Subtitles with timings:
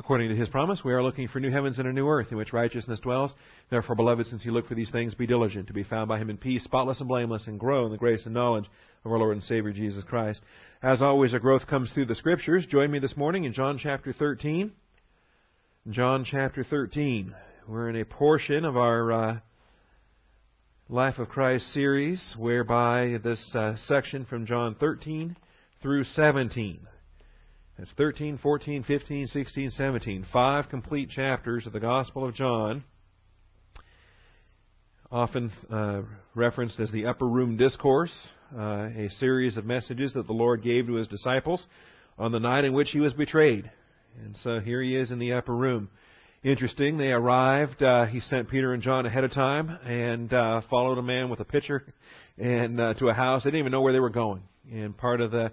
[0.00, 2.38] According to his promise, we are looking for new heavens and a new earth in
[2.38, 3.34] which righteousness dwells.
[3.68, 6.30] Therefore, beloved, since you look for these things, be diligent to be found by him
[6.30, 8.64] in peace, spotless and blameless, and grow in the grace and knowledge
[9.04, 10.40] of our Lord and Savior Jesus Christ.
[10.82, 12.64] As always, our growth comes through the Scriptures.
[12.64, 14.72] Join me this morning in John chapter 13.
[15.90, 17.34] John chapter 13.
[17.68, 19.38] We're in a portion of our uh,
[20.88, 25.36] Life of Christ series whereby this uh, section from John 13
[25.82, 26.86] through 17
[27.80, 30.26] that's 13, 14, 15, 16, 17.
[30.30, 32.84] Five complete chapters of the Gospel of John,
[35.10, 36.02] often uh,
[36.34, 38.12] referenced as the Upper Room Discourse,
[38.54, 41.66] uh, a series of messages that the Lord gave to his disciples
[42.18, 43.70] on the night in which he was betrayed.
[44.22, 45.88] And so here he is in the upper room.
[46.44, 47.82] Interesting, they arrived.
[47.82, 51.40] Uh, he sent Peter and John ahead of time and uh, followed a man with
[51.40, 51.94] a pitcher
[52.36, 53.44] and uh, to a house.
[53.44, 54.42] They didn't even know where they were going.
[54.70, 55.52] And part of the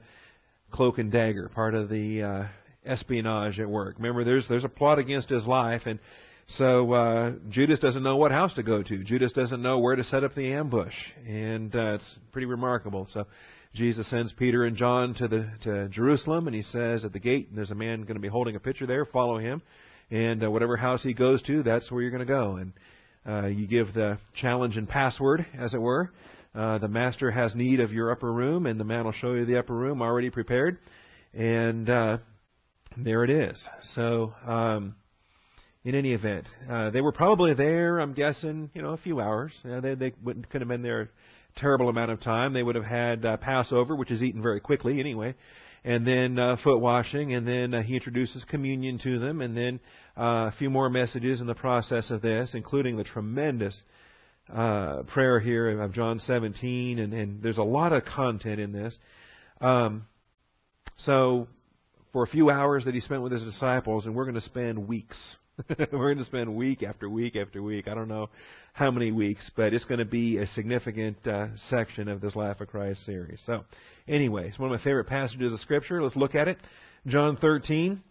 [0.72, 2.48] cloak and dagger, part of the uh,
[2.86, 3.96] espionage at work.
[3.98, 6.00] Remember, there's there's a plot against his life, and
[6.58, 9.04] so uh, Judas doesn't know what house to go to.
[9.04, 10.94] Judas doesn't know where to set up the ambush,
[11.28, 13.08] and uh, it's pretty remarkable.
[13.14, 13.26] So
[13.74, 17.54] Jesus sends Peter and John to the to Jerusalem, and he says at the gate,
[17.54, 19.06] there's a man going to be holding a pitcher there.
[19.06, 19.62] Follow him,
[20.10, 22.56] and uh, whatever house he goes to, that's where you're going to go.
[22.56, 22.74] And
[23.28, 26.12] uh, you give the challenge and password, as it were.
[26.58, 29.46] Uh, the master has need of your upper room, and the man will show you
[29.46, 30.80] the upper room already prepared.
[31.32, 32.18] And uh,
[32.98, 33.64] there it is.
[33.94, 34.96] So, um,
[35.84, 38.00] in any event, uh, they were probably there.
[38.00, 39.52] I'm guessing, you know, a few hours.
[39.64, 42.54] Uh, they they wouldn't, could have been there a terrible amount of time.
[42.54, 45.36] They would have had uh, Passover, which is eaten very quickly anyway,
[45.84, 49.80] and then uh, foot washing, and then uh, he introduces communion to them, and then
[50.18, 53.84] uh, a few more messages in the process of this, including the tremendous
[54.54, 58.98] uh, prayer here of John 17, and, and there's a lot of content in this.
[59.62, 60.06] Um,
[60.98, 61.48] so,
[62.14, 64.88] for a few hours that he spent with his disciples, and we're going to spend
[64.88, 65.36] weeks.
[65.70, 67.88] we're going to spend week after week after week.
[67.88, 68.30] I don't know
[68.74, 72.62] how many weeks, but it's going to be a significant uh, section of this Life
[72.62, 73.42] of Christ series.
[73.46, 73.66] So,
[74.08, 76.02] anyway, it's one of my favorite passages of Scripture.
[76.02, 76.58] Let's look at it.
[77.08, 78.04] John 13.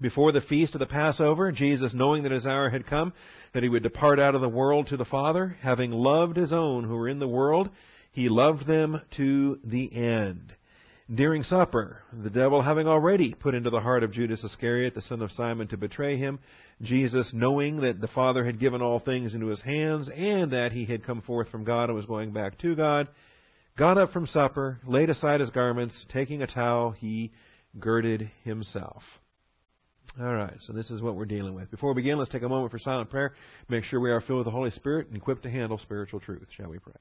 [0.00, 3.14] Before the feast of the Passover, Jesus, knowing that his hour had come,
[3.54, 6.84] that he would depart out of the world to the Father, having loved his own
[6.84, 7.70] who were in the world,
[8.12, 10.52] he loved them to the end.
[11.14, 15.22] During supper, the devil having already put into the heart of Judas Iscariot, the son
[15.22, 16.40] of Simon, to betray him,
[16.82, 20.84] Jesus, knowing that the Father had given all things into his hands, and that he
[20.84, 23.08] had come forth from God and was going back to God,
[23.78, 27.32] got up from supper, laid aside his garments, taking a towel, he
[27.78, 29.02] girded himself.
[30.18, 31.70] All right, so this is what we're dealing with.
[31.70, 33.34] Before we begin, let's take a moment for silent prayer.
[33.68, 36.46] Make sure we are filled with the Holy Spirit and equipped to handle spiritual truth.
[36.56, 36.94] Shall we pray?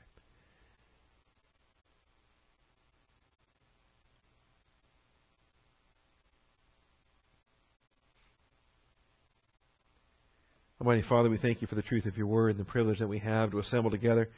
[10.82, 13.08] Almighty Father, we thank you for the truth of your word and the privilege that
[13.08, 14.30] we have to assemble together.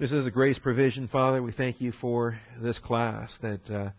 [0.00, 1.40] This is a grace provision, Father.
[1.40, 3.90] We thank you for this class that uh,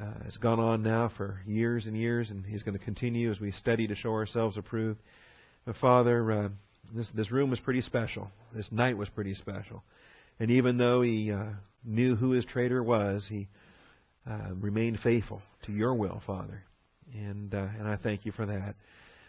[0.00, 3.40] uh, has gone on now for years and years, and He's going to continue as
[3.40, 5.00] we study to show ourselves approved.
[5.64, 6.48] But Father, uh,
[6.94, 8.30] this this room was pretty special.
[8.54, 9.82] This night was pretty special,
[10.38, 11.50] and even though He uh,
[11.84, 13.48] knew who His traitor was, He
[14.28, 16.62] uh, remained faithful to Your will, Father,
[17.12, 18.74] and uh, and I thank You for that.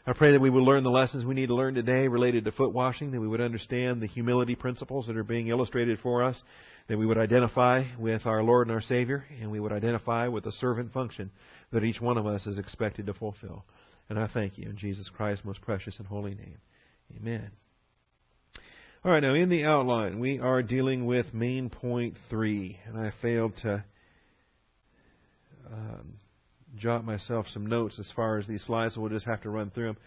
[0.07, 2.51] I pray that we would learn the lessons we need to learn today related to
[2.51, 6.43] foot washing, that we would understand the humility principles that are being illustrated for us,
[6.88, 10.43] that we would identify with our Lord and our Savior, and we would identify with
[10.43, 11.31] the servant function
[11.71, 13.66] that each one of us is expected to fulfill.
[14.07, 16.59] And I thank you in Jesus Christ's most precious and holy name.
[17.17, 17.49] Amen.
[19.03, 23.11] All right, now in the outline, we are dealing with main point three, and I
[23.23, 23.83] failed to
[25.72, 26.19] um,
[26.78, 29.72] jot myself some notes as far as these slides, so we'll just have to run
[29.72, 29.97] through them.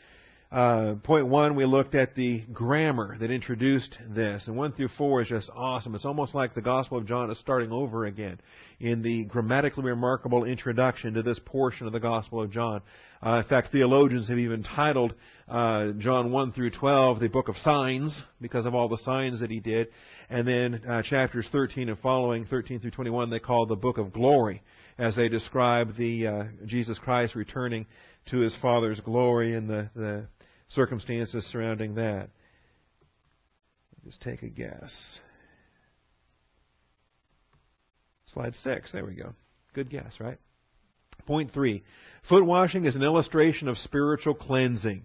[0.50, 5.20] Uh, point one, we looked at the grammar that introduced this, and one through four
[5.20, 5.94] is just awesome.
[5.94, 8.40] It's almost like the Gospel of John is starting over again
[8.80, 12.80] in the grammatically remarkable introduction to this portion of the Gospel of John.
[13.22, 15.12] Uh, in fact, theologians have even titled
[15.48, 19.50] uh, John 1 through 12 the book of signs because of all the signs that
[19.50, 19.88] he did,
[20.30, 24.14] and then uh, chapters 13 and following, 13 through 21, they call the book of
[24.14, 24.62] glory
[24.98, 27.86] as they describe the uh, Jesus Christ returning
[28.30, 30.26] to his Father's glory and the, the
[30.68, 32.30] circumstances surrounding that.
[34.04, 35.18] Just take a guess.
[38.32, 38.92] Slide six.
[38.92, 39.34] There we go.
[39.74, 40.38] Good guess, right?
[41.26, 41.84] Point three.
[42.28, 45.02] Foot washing is an illustration of spiritual cleansing.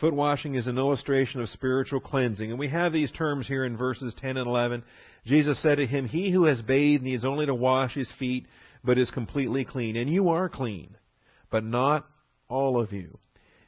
[0.00, 2.50] Foot washing is an illustration of spiritual cleansing.
[2.50, 4.82] And we have these terms here in verses 10 and 11.
[5.24, 8.46] Jesus said to him, He who has bathed needs only to wash his feet,
[8.84, 9.96] but is completely clean.
[9.96, 10.96] And you are clean,
[11.50, 12.06] but not
[12.48, 13.18] all of you.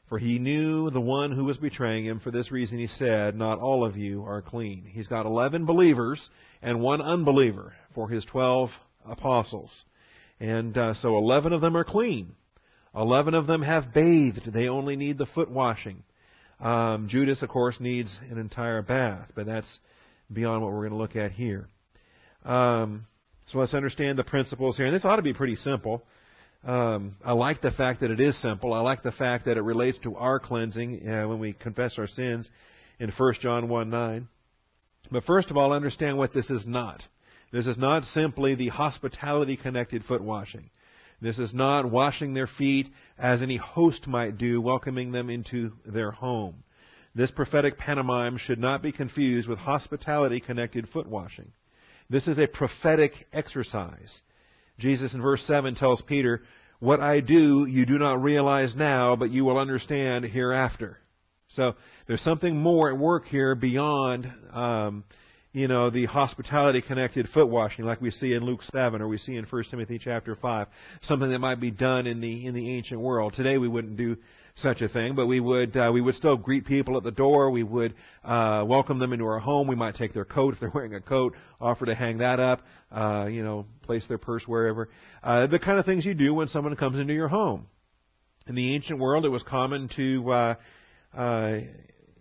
[0.08, 2.20] For he knew the one who was betraying him.
[2.20, 4.84] For this reason he said, Not all of you are clean.
[4.88, 6.28] He's got 11 believers
[6.62, 8.70] and one unbeliever for his 12
[9.04, 9.72] apostles.
[10.38, 12.36] And uh, so 11 of them are clean.
[12.94, 14.52] 11 of them have bathed.
[14.52, 16.02] They only need the foot washing.
[16.60, 19.78] Um, Judas, of course, needs an entire bath, but that's
[20.32, 21.68] beyond what we're going to look at here.
[22.44, 23.06] Um,
[23.46, 24.86] so let's understand the principles here.
[24.86, 26.02] And this ought to be pretty simple.
[26.64, 28.74] Um, I like the fact that it is simple.
[28.74, 32.08] I like the fact that it relates to our cleansing uh, when we confess our
[32.08, 32.50] sins
[32.98, 34.28] in 1 John 1 9.
[35.12, 37.02] But first of all, understand what this is not.
[37.52, 40.70] This is not simply the hospitality connected foot washing.
[41.22, 46.10] This is not washing their feet as any host might do, welcoming them into their
[46.10, 46.64] home.
[47.14, 51.52] This prophetic pantomime should not be confused with hospitality connected foot washing.
[52.08, 54.20] This is a prophetic exercise.
[54.78, 56.42] Jesus in verse 7 tells Peter,
[56.78, 60.98] What I do you do not realize now, but you will understand hereafter.
[61.54, 61.74] So
[62.06, 65.04] there's something more at work here beyond, um,
[65.52, 69.16] you know, the hospitality connected foot washing like we see in Luke 7 or we
[69.16, 70.66] see in 1 Timothy chapter 5.
[71.02, 73.32] Something that might be done in the, in the ancient world.
[73.34, 74.16] Today we wouldn't do
[74.56, 77.50] such a thing, but we would uh, we would still greet people at the door.
[77.50, 77.94] We would
[78.24, 79.66] uh, welcome them into our home.
[79.66, 82.62] We might take their coat if they're wearing a coat, offer to hang that up.
[82.90, 84.88] Uh, you know, place their purse wherever.
[85.22, 87.66] Uh, the kind of things you do when someone comes into your home.
[88.46, 90.54] In the ancient world, it was common to uh,
[91.16, 91.58] uh,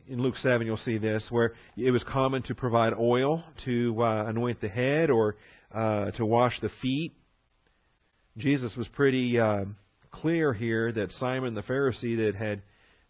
[0.07, 4.25] in Luke 7, you'll see this, where it was common to provide oil to uh,
[4.27, 5.35] anoint the head or
[5.73, 7.13] uh, to wash the feet.
[8.37, 9.65] Jesus was pretty uh,
[10.15, 12.61] clear here that Simon the Pharisee that had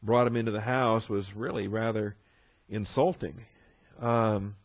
[0.01, 2.15] brought him into the house was really rather
[2.69, 3.41] insulting.
[3.99, 4.55] Um,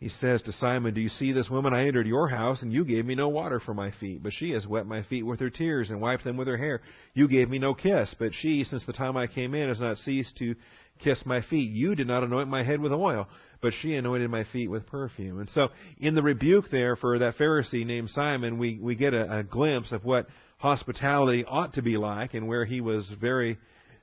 [0.00, 1.74] he says to Simon, Do you see this woman?
[1.74, 4.52] I entered your house, and you gave me no water for my feet, but she
[4.52, 6.80] has wet my feet with her tears and wiped them with her hair.
[7.12, 9.98] You gave me no kiss, but she, since the time I came in, has not
[9.98, 10.54] ceased to
[11.02, 11.70] kiss my feet.
[11.70, 13.28] You did not anoint my head with oil,
[13.60, 15.40] but she anointed my feet with perfume.
[15.40, 15.68] And so,
[15.98, 19.92] in the rebuke there for that Pharisee named Simon, we, we get a, a glimpse
[19.92, 20.26] of what
[20.58, 23.58] hospitality ought to be like and where he was very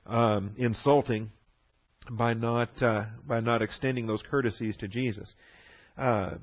[0.06, 1.30] um, insulting
[2.10, 5.32] by not, uh, by not extending those courtesies to Jesus.
[5.96, 6.34] Uh,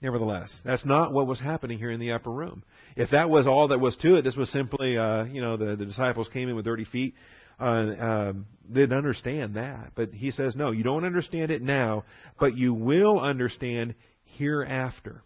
[0.00, 2.62] nevertheless, that's not what was happening here in the upper room.
[2.96, 5.76] If that was all that was to it, this was simply, uh, you know, the,
[5.76, 7.14] the disciples came in with dirty feet.
[7.58, 9.92] Uh, um, didn't understand that.
[9.94, 12.04] But he says, no, you don't understand it now,
[12.38, 13.94] but you will understand
[14.36, 15.22] hereafter.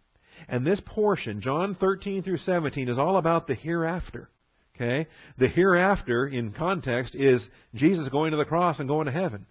[0.48, 4.30] And this portion, John 13 through 17, is all about the hereafter.
[4.74, 5.06] Okay?
[5.38, 9.46] The hereafter, in context, is Jesus going to the cross and going to heaven.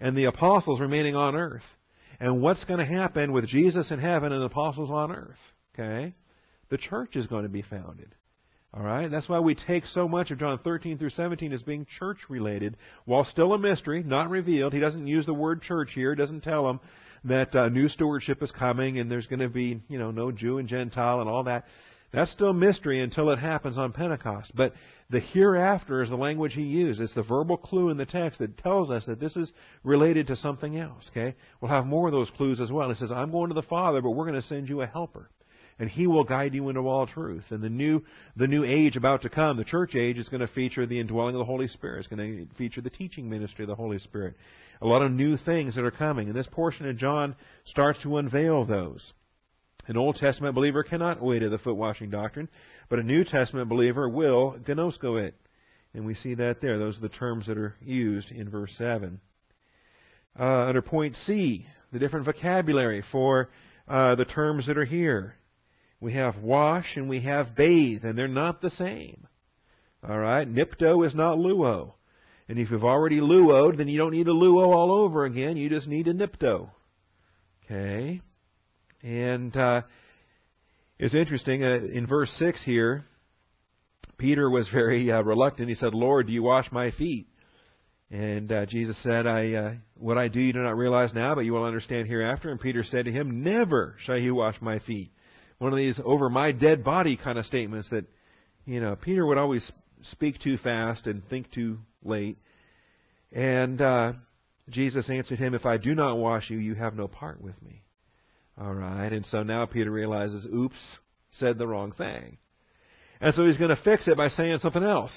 [0.00, 1.62] And the apostles remaining on earth
[2.18, 5.38] and what's going to happen with Jesus in heaven and the apostles on earth.
[5.74, 6.14] Okay?
[6.70, 8.14] The church is going to be founded.
[8.72, 9.10] All right?
[9.10, 12.76] That's why we take so much of John 13 through 17 as being church related,
[13.04, 14.72] while still a mystery, not revealed.
[14.72, 16.80] He doesn't use the word church here, doesn't tell them
[17.24, 20.58] that uh, new stewardship is coming and there's going to be, you know, no Jew
[20.58, 21.64] and Gentile and all that.
[22.12, 24.52] That's still mystery until it happens on Pentecost.
[24.54, 24.72] But
[25.10, 27.00] the hereafter is the language he used.
[27.00, 29.52] It's the verbal clue in the text that tells us that this is
[29.84, 31.08] related to something else.
[31.10, 31.36] Okay?
[31.60, 32.88] We'll have more of those clues as well.
[32.88, 35.30] He says, I'm going to the Father, but we're going to send you a helper.
[35.80, 37.44] And he will guide you into all truth.
[37.48, 38.04] And the new,
[38.36, 41.34] the new age about to come, the church age, is going to feature the indwelling
[41.34, 42.00] of the Holy Spirit.
[42.00, 44.36] It's going to feature the teaching ministry of the Holy Spirit.
[44.82, 46.28] A lot of new things that are coming.
[46.28, 47.34] And this portion of John
[47.64, 49.14] starts to unveil those.
[49.86, 52.50] An Old Testament believer cannot wait to the foot washing doctrine,
[52.90, 55.34] but a New Testament believer will gnosko it.
[55.94, 56.78] And we see that there.
[56.78, 59.18] Those are the terms that are used in verse 7.
[60.38, 63.48] Uh, under point C, the different vocabulary for
[63.88, 65.36] uh, the terms that are here.
[66.00, 69.26] We have wash and we have bathe, and they're not the same.
[70.06, 70.48] All right?
[70.48, 71.92] Nipto is not luo.
[72.48, 75.56] And if you've already luoed, then you don't need a luo all over again.
[75.56, 76.70] You just need a nipto.
[77.64, 78.22] Okay?
[79.02, 79.82] And uh,
[80.98, 83.04] it's interesting, uh, in verse 6 here,
[84.18, 85.68] Peter was very uh, reluctant.
[85.68, 87.28] He said, Lord, do you wash my feet?
[88.10, 91.44] And uh, Jesus said, I, uh, What I do you do not realize now, but
[91.44, 92.50] you will understand hereafter.
[92.50, 95.12] And Peter said to him, Never shall you wash my feet.
[95.60, 98.06] One of these over my dead body kind of statements that,
[98.64, 99.70] you know, Peter would always
[100.10, 102.38] speak too fast and think too late.
[103.30, 104.12] And uh,
[104.70, 107.82] Jesus answered him, If I do not wash you, you have no part with me.
[108.58, 109.12] All right.
[109.12, 110.78] And so now Peter realizes, oops,
[111.32, 112.38] said the wrong thing.
[113.20, 115.12] And so he's going to fix it by saying something else.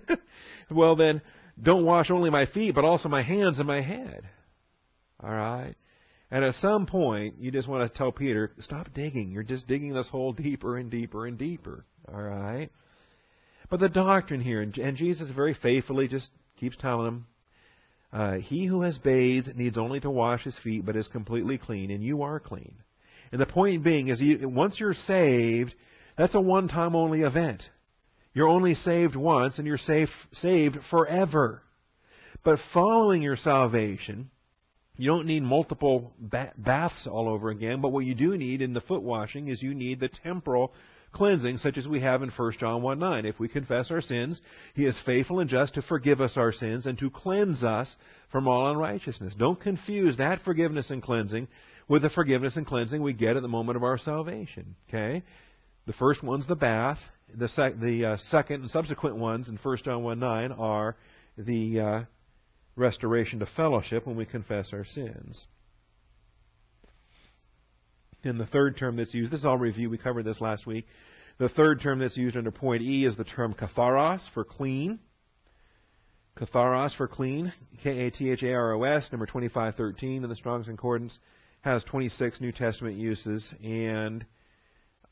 [0.70, 1.20] well, then,
[1.62, 4.22] don't wash only my feet, but also my hands and my head.
[5.22, 5.74] All right.
[6.30, 9.30] And at some point, you just want to tell Peter, stop digging.
[9.30, 11.84] You're just digging this hole deeper and deeper and deeper.
[12.12, 12.68] All right.
[13.70, 17.26] But the doctrine here, and Jesus very faithfully just keeps telling them,
[18.12, 21.90] uh, he who has bathed needs only to wash his feet, but is completely clean,
[21.90, 22.74] and you are clean.
[23.32, 25.74] And the point being is, you, once you're saved,
[26.16, 27.62] that's a one-time only event.
[28.32, 31.62] You're only saved once, and you're saved saved forever.
[32.44, 34.30] But following your salvation,
[34.96, 36.12] you don't need multiple
[36.56, 37.80] baths all over again.
[37.80, 40.72] But what you do need in the foot washing is you need the temporal
[41.12, 43.26] cleansing, such as we have in 1 John 1 9.
[43.26, 44.40] If we confess our sins,
[44.74, 47.94] He is faithful and just to forgive us our sins and to cleanse us
[48.30, 49.34] from all unrighteousness.
[49.38, 51.48] Don't confuse that forgiveness and cleansing
[51.88, 54.74] with the forgiveness and cleansing we get at the moment of our salvation.
[54.88, 55.22] Okay?
[55.86, 56.98] The first one's the bath.
[57.34, 60.96] The, sec- the uh, second and subsequent ones in 1 John 1 9 are
[61.38, 62.02] the uh,
[62.76, 65.46] restoration to fellowship when we confess our sins.
[68.22, 70.86] And the third term that's used, this is all review, we covered this last week.
[71.38, 74.98] The third term that's used under point E is the term katharos for clean.
[76.38, 77.52] Katharos for clean,
[77.82, 81.18] K A T H A R O S, number 2513 in the Strong's Concordance,
[81.62, 84.24] has 26 New Testament uses, and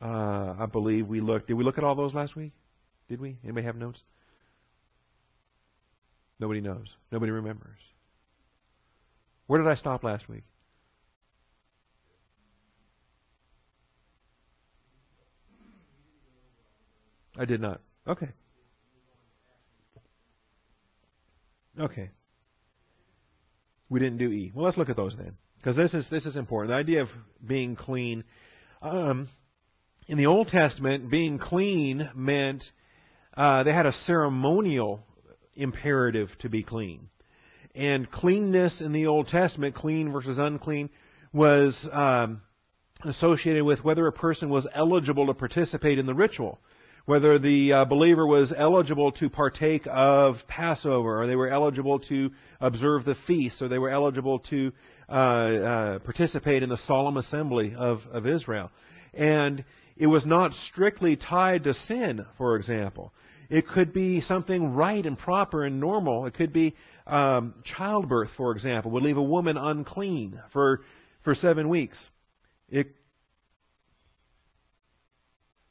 [0.03, 1.49] uh, I believe we looked.
[1.49, 2.53] Did we look at all those last week?
[3.09, 3.39] Did we?
[3.43, 4.03] Anybody have notes?
[6.41, 6.95] Nobody knows.
[7.13, 7.79] Nobody remembers.
[9.47, 10.45] Where did I stop last week?
[17.37, 17.81] I did not.
[18.07, 18.29] Okay.
[21.79, 22.11] Okay.
[23.89, 24.53] We didn't do E.
[24.55, 26.71] Well, let's look at those then, because this is this is important.
[26.71, 27.09] The idea of
[27.45, 28.25] being clean.
[28.81, 29.29] Um,
[30.07, 32.63] in the Old Testament, being clean meant
[33.37, 35.05] uh, they had a ceremonial
[35.57, 37.09] imperative to be clean,
[37.75, 40.91] and cleanness in the Old Testament, clean versus unclean,
[41.33, 42.43] was um,
[43.05, 46.61] associated with whether a person was eligible to participate in the ritual
[47.07, 52.31] whether the uh, believer was eligible to partake of Passover, or they were eligible to
[52.61, 54.73] observe the feast, or they were eligible to
[55.09, 58.71] uh, uh, participate in the solemn assembly of, of Israel.
[59.13, 59.65] And
[59.97, 63.13] it was not strictly tied to sin, for example.
[63.51, 66.27] It could be something right and proper and normal.
[66.27, 66.75] It could be
[67.07, 70.81] um, childbirth, for example, would leave a woman unclean for
[71.23, 72.09] for seven weeks.
[72.69, 72.89] It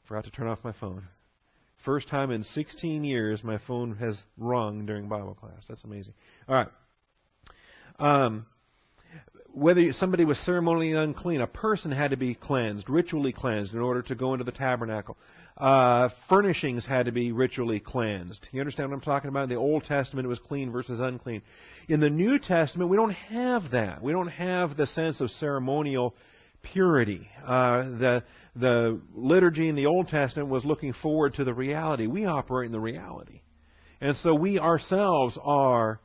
[0.06, 1.04] forgot to turn off my phone.
[1.84, 5.64] First time in 16 years my phone has rung during Bible class.
[5.68, 6.14] That's amazing.
[6.48, 6.68] All right.
[7.98, 8.46] Um,
[9.54, 14.02] whether somebody was ceremonially unclean, a person had to be cleansed, ritually cleansed, in order
[14.02, 15.16] to go into the tabernacle.
[15.56, 18.48] Uh, furnishings had to be ritually cleansed.
[18.50, 19.44] You understand what I'm talking about?
[19.44, 21.42] In the Old Testament, it was clean versus unclean.
[21.88, 24.02] In the New Testament, we don't have that.
[24.02, 26.16] We don't have the sense of ceremonial
[26.62, 27.28] purity.
[27.46, 28.24] Uh, the
[28.56, 32.06] the liturgy in the Old Testament was looking forward to the reality.
[32.06, 33.42] We operate in the reality,
[34.00, 36.00] and so we ourselves are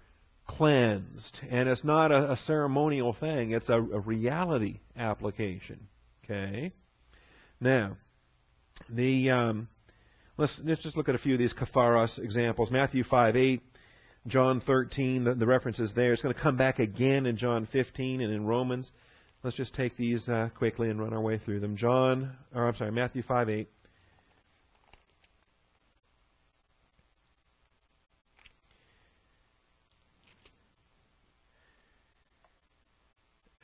[0.49, 5.87] cleansed, and it's not a, a ceremonial thing; it's a, a reality application.
[6.25, 6.73] Okay.
[7.61, 7.97] Now,
[8.89, 9.67] the um,
[10.37, 12.71] let's let's just look at a few of these katharos examples.
[12.71, 13.61] Matthew five eight.
[14.27, 16.11] John 13, the, the reference is there.
[16.11, 18.91] It's going to come back again in John 15 and in Romans.
[19.43, 21.77] Let's just take these uh, quickly and run our way through them.
[21.77, 23.69] John, or I'm sorry, Matthew 5 8.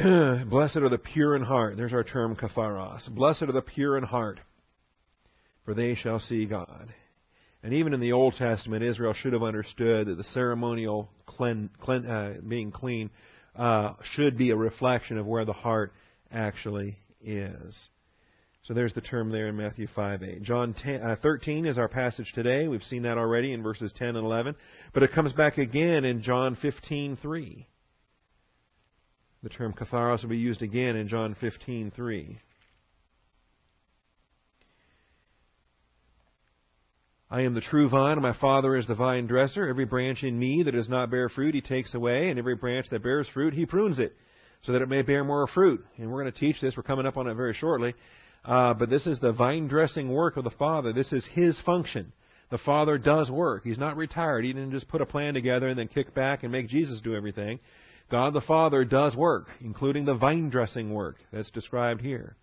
[0.45, 1.77] Blessed are the pure in heart.
[1.77, 3.09] There's our term katharos.
[3.09, 4.39] Blessed are the pure in heart,
[5.63, 6.93] for they shall see God.
[7.63, 12.05] And even in the Old Testament, Israel should have understood that the ceremonial clean, clean,
[12.05, 13.09] uh, being clean
[13.55, 15.91] uh, should be a reflection of where the heart
[16.31, 17.75] actually is.
[18.65, 20.43] So there's the term there in Matthew 5 8.
[20.43, 22.67] John 10, uh, 13 is our passage today.
[22.67, 24.55] We've seen that already in verses 10 and 11.
[24.93, 27.67] But it comes back again in John 15 3.
[29.45, 32.39] The term katharos will be used again in John 15 3.
[37.29, 39.67] I am the true vine, and my Father is the vine dresser.
[39.67, 42.87] Every branch in me that does not bear fruit, he takes away, and every branch
[42.89, 44.15] that bears fruit, he prunes it,
[44.63, 45.85] so that it may bear more fruit.
[45.97, 46.75] And we're going to teach this.
[46.75, 47.93] We're coming up on it very shortly.
[48.43, 50.91] Uh, but this is the vine dressing work of the Father.
[50.91, 52.13] This is his function.
[52.49, 53.63] The Father does work.
[53.63, 54.43] He's not retired.
[54.43, 57.13] He didn't just put a plan together and then kick back and make Jesus do
[57.13, 57.59] everything.
[58.09, 62.35] God the Father does work, including the vine dressing work that's described here.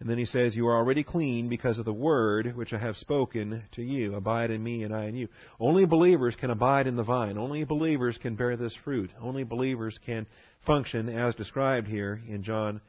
[0.00, 2.96] And then he says, You are already clean because of the word which I have
[2.96, 4.14] spoken to you.
[4.14, 5.28] Abide in me and I in you.
[5.58, 7.36] Only believers can abide in the vine.
[7.36, 9.10] Only believers can bear this fruit.
[9.20, 10.26] Only believers can
[10.64, 12.80] function as described here in John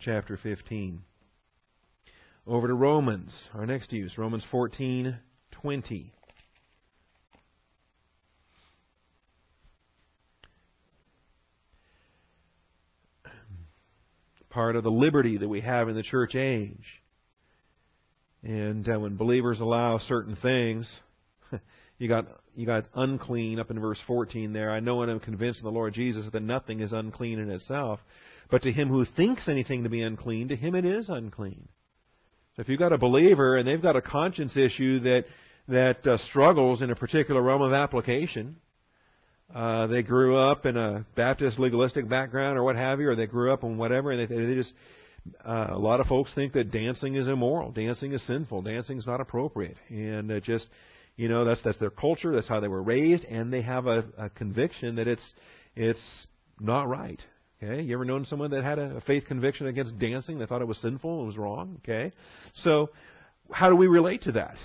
[0.00, 1.02] chapter 15.
[2.48, 6.12] Over to Romans, our next use, Romans 14:20.
[14.56, 17.02] Part of the liberty that we have in the church age.
[18.42, 20.90] And uh, when believers allow certain things,
[21.98, 24.70] you got you got unclean up in verse 14 there.
[24.70, 28.00] I know and am convinced in the Lord Jesus that nothing is unclean in itself,
[28.50, 31.68] but to him who thinks anything to be unclean, to him it is unclean.
[32.54, 35.26] So if you've got a believer and they've got a conscience issue that
[35.68, 38.56] that uh, struggles in a particular realm of application,
[39.54, 43.26] uh, they grew up in a Baptist legalistic background or what have you, or they
[43.26, 44.74] grew up in whatever, and they, they just
[45.44, 49.06] uh, a lot of folks think that dancing is immoral, dancing is sinful, dancing is
[49.06, 50.66] not appropriate, and just
[51.16, 54.04] you know that's that's their culture, that's how they were raised, and they have a,
[54.18, 55.32] a conviction that it's
[55.74, 56.26] it's
[56.60, 57.20] not right.
[57.62, 60.38] Okay, you ever known someone that had a, a faith conviction against dancing?
[60.38, 61.80] They thought it was sinful, it was wrong.
[61.84, 62.12] Okay,
[62.54, 62.90] so
[63.50, 64.56] how do we relate to that?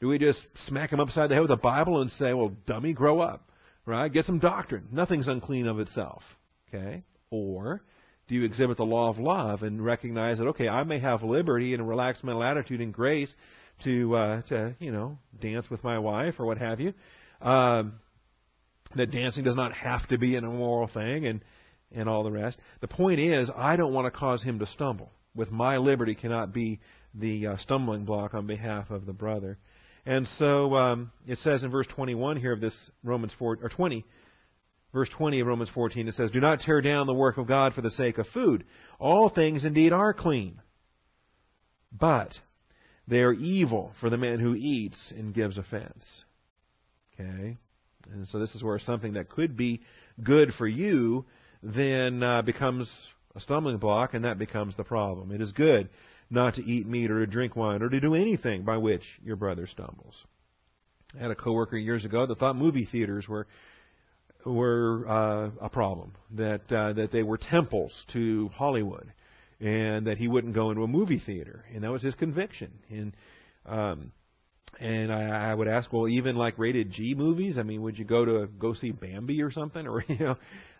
[0.00, 2.92] Do we just smack them upside the head with a Bible and say, "Well, dummy,
[2.92, 3.48] grow up"?
[3.86, 4.12] Right?
[4.12, 4.88] Get some doctrine.
[4.90, 6.22] Nothing's unclean of itself.
[6.68, 7.04] Okay?
[7.30, 7.82] Or
[8.28, 11.72] do you exhibit the law of love and recognize that okay, I may have liberty
[11.72, 13.32] and a relaxed mental attitude and grace
[13.84, 16.92] to uh, to you know dance with my wife or what have you.
[17.40, 17.94] Um,
[18.96, 21.44] that dancing does not have to be an immoral thing and
[21.92, 22.58] and all the rest.
[22.80, 25.12] The point is, I don't want to cause him to stumble.
[25.34, 26.80] With my liberty cannot be
[27.14, 29.58] the uh, stumbling block on behalf of the brother.
[30.06, 34.04] And so um, it says in verse 21 here of this Romans 4 or 20,
[34.92, 37.74] verse 20 of Romans 14, it says, "Do not tear down the work of God
[37.74, 38.64] for the sake of food.
[39.00, 40.62] All things indeed are clean,
[41.90, 42.38] but
[43.08, 46.24] they are evil for the man who eats and gives offense."
[47.18, 47.56] Okay,
[48.12, 49.82] and so this is where something that could be
[50.22, 51.24] good for you
[51.62, 52.88] then uh, becomes
[53.34, 55.32] a stumbling block, and that becomes the problem.
[55.32, 55.88] It is good
[56.30, 59.36] not to eat meat or to drink wine or to do anything by which your
[59.36, 60.26] brother stumbles.
[61.14, 63.46] I had a coworker years ago that thought movie theaters were
[64.44, 69.12] were uh, a problem that uh, that they were temples to Hollywood,
[69.60, 72.70] and that he wouldn't go into a movie theater, and that was his conviction.
[72.90, 73.12] And
[73.66, 74.12] um,
[74.78, 78.04] and I, I would ask, well, even like rated G movies, I mean, would you
[78.04, 80.36] go to go see Bambi or something, or you know,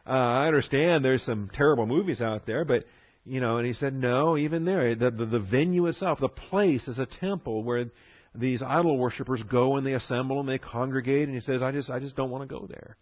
[0.07, 2.85] uh, I understand there's some terrible movies out there, but
[3.27, 6.87] you know, and he said, no, even there, the, the, the venue itself, the place
[6.87, 7.87] is a temple where
[8.35, 11.27] these idol worshippers go and they assemble and they congregate.
[11.27, 12.97] And he says, I just, I just don't want to go there.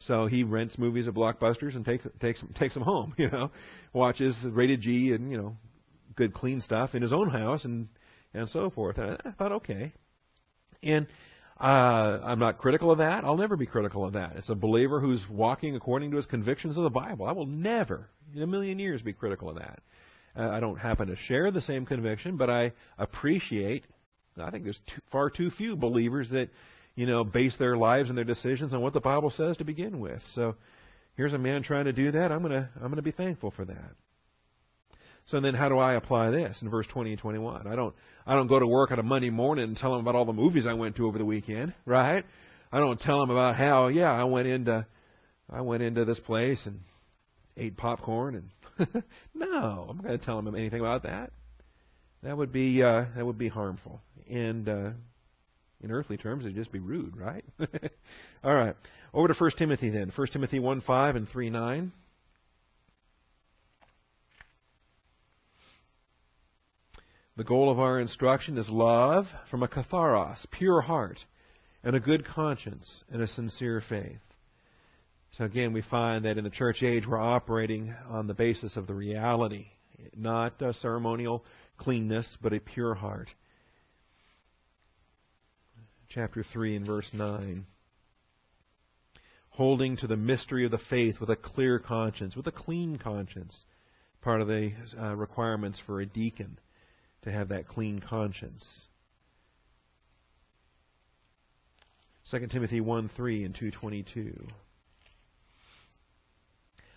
[0.00, 3.14] So he rents movies at Blockbusters and takes takes takes them home.
[3.18, 3.50] You know,
[3.92, 5.56] watches rated G and you know,
[6.14, 7.88] good clean stuff in his own house and
[8.32, 8.98] and so forth.
[8.98, 9.92] And I thought, okay.
[10.82, 11.08] And
[11.60, 13.24] uh, I'm not critical of that.
[13.24, 14.36] I'll never be critical of that.
[14.36, 17.26] It's a believer who's walking according to his convictions of the Bible.
[17.26, 19.80] I will never, in a million years, be critical of that.
[20.36, 23.84] Uh, I don't happen to share the same conviction, but I appreciate.
[24.40, 26.48] I think there's too, far too few believers that,
[26.94, 29.98] you know, base their lives and their decisions on what the Bible says to begin
[29.98, 30.22] with.
[30.34, 30.54] So,
[31.16, 32.30] here's a man trying to do that.
[32.30, 33.94] I'm gonna I'm gonna be thankful for that.
[35.30, 37.66] So then how do I apply this in verse 20 and 21?
[37.66, 37.94] I don't,
[38.26, 40.32] I don't go to work on a Monday morning and tell them about all the
[40.32, 42.24] movies I went to over the weekend, right?
[42.72, 44.86] I don't tell them about how, yeah, I went into,
[45.50, 46.80] I went into this place and
[47.58, 51.30] ate popcorn and, no, I'm not going to tell them anything about that.
[52.22, 54.00] That would be, uh, that would be harmful.
[54.30, 54.90] And, uh,
[55.80, 57.44] in earthly terms, it'd just be rude, right?
[58.42, 58.74] all right.
[59.14, 60.10] Over to 1 Timothy then.
[60.14, 61.92] 1 Timothy 1 5 and 3 9.
[67.38, 71.24] The goal of our instruction is love from a katharos, pure heart,
[71.84, 74.18] and a good conscience and a sincere faith.
[75.34, 78.88] So again, we find that in the church age we're operating on the basis of
[78.88, 79.68] the reality,
[80.16, 81.44] not ceremonial
[81.76, 83.28] cleanness, but a pure heart.
[86.08, 87.66] Chapter 3 and verse 9.
[89.50, 93.56] Holding to the mystery of the faith with a clear conscience, with a clean conscience.
[94.22, 96.58] Part of the uh, requirements for a deacon
[97.22, 98.64] to have that clean conscience.
[102.30, 104.46] 2 Timothy 1 3 and 222.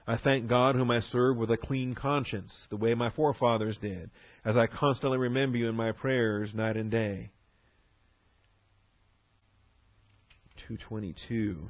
[0.07, 4.10] I thank God whom I serve with a clean conscience, the way my forefathers did,
[4.43, 7.31] as I constantly remember you in my prayers night and day.
[10.67, 11.69] 222.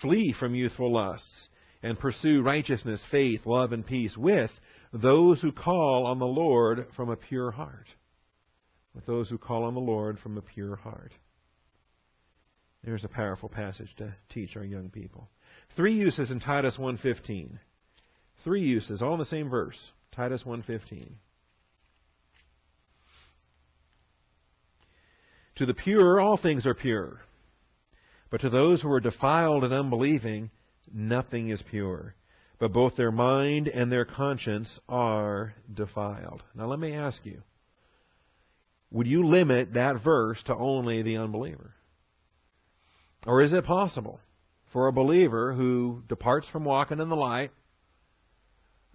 [0.00, 1.48] Flee from youthful lusts
[1.82, 4.50] and pursue righteousness, faith, love, and peace with
[4.92, 7.86] those who call on the Lord from a pure heart.
[8.94, 11.12] With those who call on the Lord from a pure heart.
[12.84, 15.30] There's a powerful passage to teach our young people.
[15.76, 17.58] Three uses in Titus 1:15.
[18.44, 19.92] Three uses, all in the same verse.
[20.10, 21.14] Titus 1:15.
[25.56, 27.22] To the pure all things are pure.
[28.30, 30.50] But to those who are defiled and unbelieving,
[30.92, 32.14] nothing is pure
[32.62, 36.44] but both their mind and their conscience are defiled.
[36.54, 37.42] Now let me ask you,
[38.92, 41.74] would you limit that verse to only the unbeliever?
[43.26, 44.20] Or is it possible
[44.72, 47.50] for a believer who departs from walking in the light?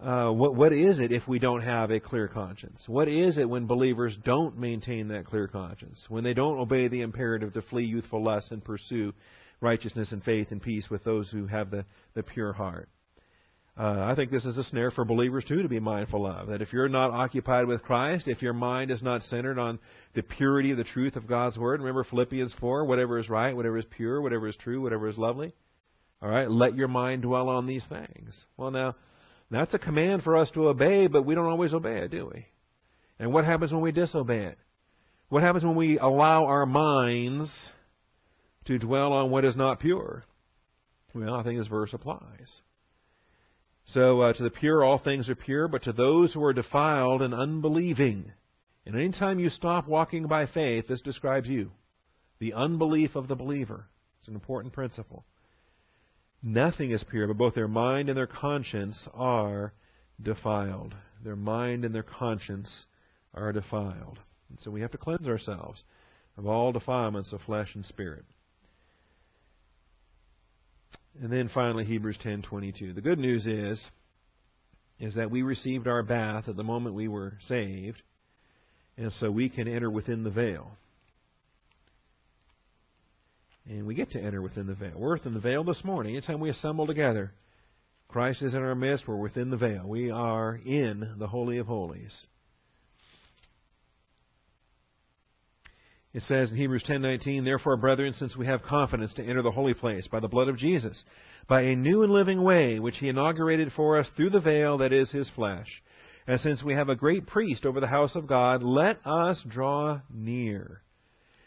[0.00, 2.82] Uh, what, what is it if we don't have a clear conscience?
[2.86, 6.06] What is it when believers don't maintain that clear conscience?
[6.08, 9.12] When they don't obey the imperative to flee youthful lusts and pursue
[9.60, 12.88] righteousness and faith and peace with those who have the, the pure heart?
[13.78, 16.48] Uh, I think this is a snare for believers too to be mindful of.
[16.48, 19.78] That if you're not occupied with Christ, if your mind is not centered on
[20.14, 23.78] the purity of the truth of God's Word, remember Philippians 4, whatever is right, whatever
[23.78, 25.54] is pure, whatever is true, whatever is lovely.
[26.20, 28.36] All right, let your mind dwell on these things.
[28.56, 28.96] Well, now,
[29.48, 32.46] that's a command for us to obey, but we don't always obey it, do we?
[33.20, 34.58] And what happens when we disobey it?
[35.28, 37.48] What happens when we allow our minds
[38.64, 40.24] to dwell on what is not pure?
[41.14, 42.60] Well, I think this verse applies.
[43.94, 47.22] So uh, to the pure, all things are pure, but to those who are defiled
[47.22, 48.32] and unbelieving.
[48.84, 51.70] And anytime you stop walking by faith, this describes you.
[52.38, 53.86] The unbelief of the believer.
[54.18, 55.24] It's an important principle.
[56.42, 59.72] Nothing is pure, but both their mind and their conscience are
[60.22, 60.94] defiled.
[61.24, 62.86] Their mind and their conscience
[63.34, 64.18] are defiled.
[64.50, 65.82] And so we have to cleanse ourselves
[66.36, 68.24] of all defilements of flesh and spirit.
[71.20, 72.94] And then finally Hebrews 10:22.
[72.94, 73.84] The good news is
[75.00, 78.02] is that we received our bath at the moment we were saved,
[78.96, 80.72] and so we can enter within the veil.
[83.68, 84.94] And we get to enter within the veil.
[84.96, 86.16] We're within the veil this morning.
[86.16, 87.32] Anytime we assemble together,
[88.08, 89.06] Christ is in our midst.
[89.06, 89.86] We're within the veil.
[89.86, 92.26] We are in the Holy of Holies.
[96.18, 99.72] It says in Hebrews 10:19, "Therefore, brethren, since we have confidence to enter the holy
[99.72, 101.04] place by the blood of Jesus,
[101.46, 104.92] by a new and living way which he inaugurated for us through the veil that
[104.92, 105.80] is his flesh,
[106.26, 110.00] and since we have a great priest over the house of God, let us draw
[110.12, 110.82] near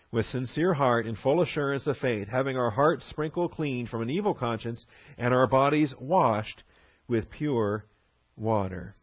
[0.10, 4.10] with sincere heart and full assurance of faith, having our hearts sprinkled clean from an
[4.10, 6.64] evil conscience and our bodies washed
[7.10, 7.84] with pure
[8.38, 8.96] water."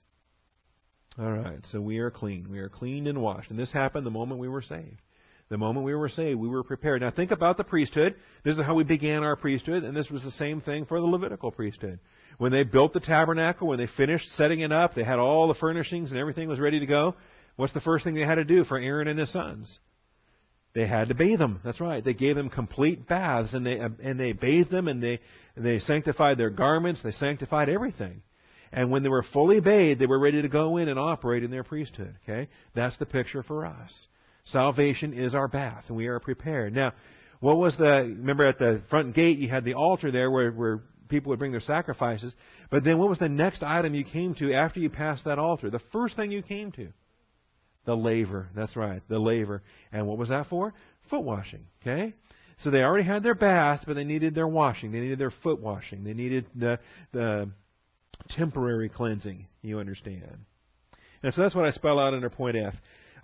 [1.19, 2.49] All right, so we are clean.
[2.49, 3.51] We are cleaned and washed.
[3.51, 5.03] And this happened the moment we were saved.
[5.51, 7.01] The moment we were saved, we were prepared.
[7.01, 8.17] Now think about the priesthood.
[8.45, 11.07] This is how we began our priesthood, and this was the same thing for the
[11.07, 12.01] Levitical priesthood.
[12.37, 15.55] When they built the tabernacle, when they finished setting it up, they had all the
[15.55, 17.15] furnishings and everything was ready to go.
[17.57, 19.79] What's the first thing they had to do for Aaron and his sons?
[20.75, 21.61] They had to bathe them.
[21.65, 22.05] That's right.
[22.05, 25.19] They gave them complete baths, and they and they bathed them, and they
[25.57, 27.01] they sanctified their garments.
[27.03, 28.23] They sanctified everything.
[28.71, 31.51] And when they were fully bathed, they were ready to go in and operate in
[31.51, 32.15] their priesthood.
[32.23, 34.07] Okay, that's the picture for us.
[34.51, 36.75] Salvation is our bath, and we are prepared.
[36.75, 36.93] Now,
[37.41, 40.81] what was the, remember at the front gate you had the altar there where, where
[41.09, 42.35] people would bring their sacrifices.
[42.71, 45.71] But then what was the next item you came to after you passed that altar?
[45.71, 46.89] The first thing you came to?
[47.85, 48.49] The laver.
[48.55, 49.63] That's right, the laver.
[49.93, 50.75] And what was that for?
[51.11, 51.65] Foot washing.
[51.83, 52.15] Okay?
[52.63, 54.93] So they already had their bath, but they needed their washing.
[54.93, 56.05] They needed their foot washing.
[56.05, 56.81] They needed the,
[57.13, 57.51] the
[58.31, 60.39] temporary cleansing, you understand.
[61.23, 62.75] And so that's what I spell out under point F.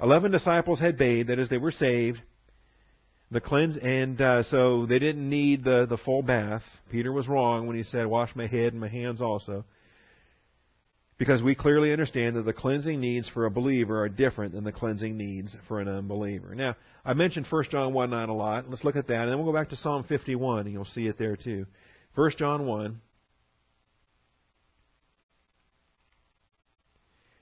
[0.01, 2.21] Eleven disciples had bathed, that is, they were saved.
[3.31, 6.63] The cleanse, and uh, so they didn't need the the full bath.
[6.91, 9.65] Peter was wrong when he said, "Wash my head and my hands also,"
[11.19, 14.73] because we clearly understand that the cleansing needs for a believer are different than the
[14.73, 16.55] cleansing needs for an unbeliever.
[16.55, 18.69] Now, I mentioned 1 John 1 9 a lot.
[18.69, 21.07] Let's look at that, and then we'll go back to Psalm 51, and you'll see
[21.07, 21.67] it there too.
[22.15, 23.01] 1 John 1.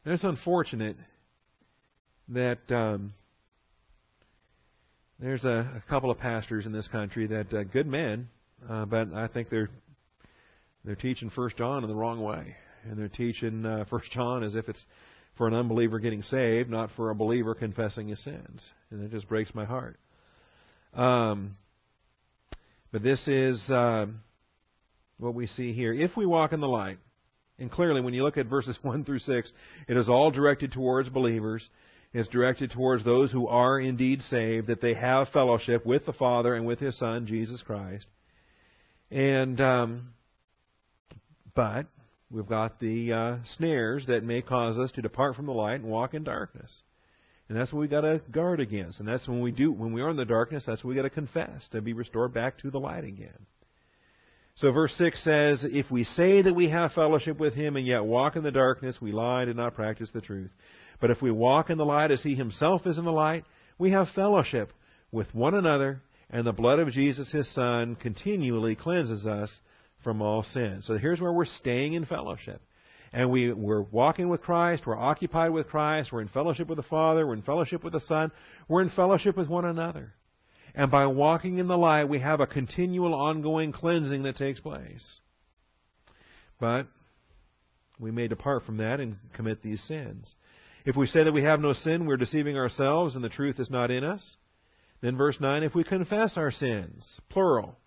[0.04, 0.96] And it's unfortunate
[2.28, 3.14] that um,
[5.18, 8.28] there's a, a couple of pastors in this country that uh, good men,
[8.68, 9.70] uh, but I think they're
[10.84, 14.54] they're teaching First John in the wrong way, and they're teaching uh, First John as
[14.54, 14.84] if it's
[15.36, 19.28] for an unbeliever getting saved, not for a believer confessing his sins, and it just
[19.28, 19.98] breaks my heart.
[20.94, 21.56] Um,
[22.90, 24.06] but this is uh,
[25.18, 25.92] what we see here.
[25.92, 26.98] If we walk in the light,
[27.58, 29.52] and clearly when you look at verses 1 through 6,
[29.88, 31.66] it is all directed towards believers
[32.12, 36.54] is directed towards those who are indeed saved, that they have fellowship with the Father
[36.54, 38.06] and with His Son, Jesus Christ.
[39.10, 40.08] And, um,
[41.54, 41.86] but
[42.30, 45.84] we've got the uh, snares that may cause us to depart from the light and
[45.84, 46.82] walk in darkness.
[47.48, 49.00] And that's what we've got to guard against.
[49.00, 51.02] And that's when we do, when we are in the darkness, that's what we got
[51.02, 53.46] to confess to be restored back to the light again.
[54.56, 58.04] So verse 6 says, If we say that we have fellowship with him and yet
[58.04, 60.50] walk in the darkness, we lie and do not practice the truth.
[61.02, 63.44] But if we walk in the light as he himself is in the light,
[63.76, 64.72] we have fellowship
[65.10, 69.50] with one another, and the blood of Jesus his Son continually cleanses us
[70.04, 70.80] from all sin.
[70.84, 72.62] So here's where we're staying in fellowship.
[73.12, 76.84] And we, we're walking with Christ, we're occupied with Christ, we're in fellowship with the
[76.84, 78.30] Father, we're in fellowship with the Son,
[78.68, 80.14] we're in fellowship with one another.
[80.72, 85.20] And by walking in the light, we have a continual ongoing cleansing that takes place.
[86.60, 86.86] But
[87.98, 90.36] we may depart from that and commit these sins.
[90.84, 93.70] If we say that we have no sin, we're deceiving ourselves and the truth is
[93.70, 94.36] not in us.
[95.00, 97.78] Then verse 9, if we confess our sins, plural,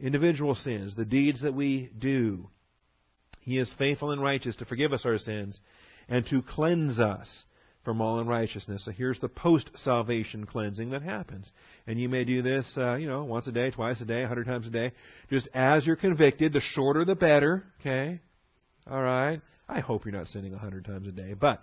[0.00, 2.48] individual sins, the deeds that we do,
[3.40, 5.60] He is faithful and righteous to forgive us our sins
[6.08, 7.44] and to cleanse us
[7.84, 8.84] from all unrighteousness.
[8.84, 11.50] So here's the post-salvation cleansing that happens.
[11.86, 14.28] And you may do this, uh, you know, once a day, twice a day, a
[14.28, 14.92] hundred times a day.
[15.30, 18.20] Just as you're convicted, the shorter the better, okay?
[18.90, 19.40] All right?
[19.68, 21.34] I hope you're not sinning a hundred times a day.
[21.34, 21.60] But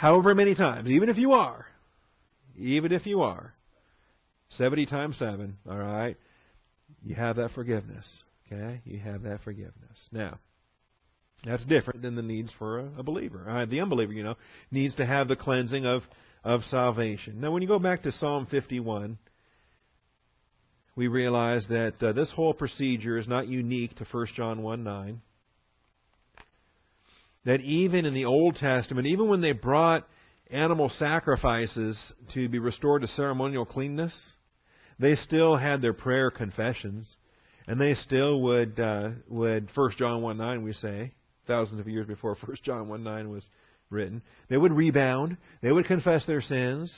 [0.00, 1.66] however many times, even if you are,
[2.56, 3.52] even if you are,
[4.48, 6.16] 70 times 7, all right,
[7.04, 8.06] you have that forgiveness.
[8.46, 8.80] Okay?
[8.86, 10.08] You have that forgiveness.
[10.10, 10.38] Now,
[11.44, 13.44] that's different than the needs for a, a believer.
[13.46, 14.36] Uh, the unbeliever, you know,
[14.70, 16.02] needs to have the cleansing of,
[16.44, 17.38] of salvation.
[17.38, 19.18] Now, when you go back to Psalm 51,
[20.96, 25.20] we realize that uh, this whole procedure is not unique to 1 John 1 9.
[27.44, 30.06] That even in the Old Testament, even when they brought
[30.50, 31.98] animal sacrifices
[32.34, 34.14] to be restored to ceremonial cleanness,
[34.98, 37.16] they still had their prayer confessions,
[37.66, 41.12] and they still would uh, would First John one nine we say
[41.46, 43.44] thousands of years before First John one nine was
[43.88, 44.22] written.
[44.48, 45.36] They would rebound.
[45.62, 46.94] They would confess their sins.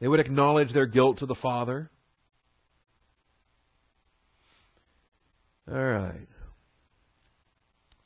[0.00, 1.90] They would acknowledge their guilt to the Father.
[5.68, 6.28] All right.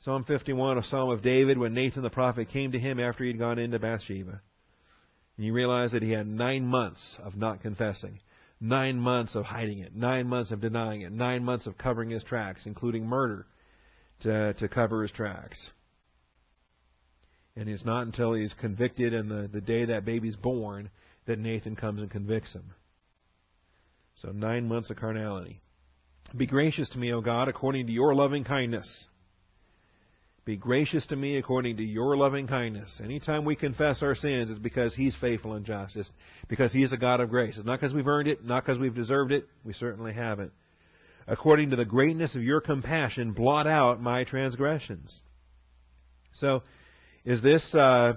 [0.03, 3.37] Psalm 51, a psalm of David, when Nathan the prophet came to him after he'd
[3.37, 4.41] gone into Bathsheba.
[5.37, 8.19] And you realize that he had nine months of not confessing,
[8.59, 12.23] nine months of hiding it, nine months of denying it, nine months of covering his
[12.23, 13.45] tracks, including murder,
[14.21, 15.69] to, to cover his tracks.
[17.55, 20.89] And it's not until he's convicted and the, the day that baby's born
[21.27, 22.73] that Nathan comes and convicts him.
[24.15, 25.61] So nine months of carnality.
[26.35, 29.05] Be gracious to me, O God, according to your loving kindness
[30.43, 32.99] be gracious to me according to your loving kindness.
[33.03, 35.95] Anytime we confess our sins, it's because He's faithful and just.
[35.95, 36.09] It's
[36.47, 37.57] because He is a God of grace.
[37.57, 39.47] It's not because we've earned it, not because we've deserved it.
[39.63, 40.51] We certainly haven't.
[41.27, 45.21] According to the greatness of your compassion, blot out my transgressions.
[46.33, 46.63] So,
[47.23, 48.13] is this, uh,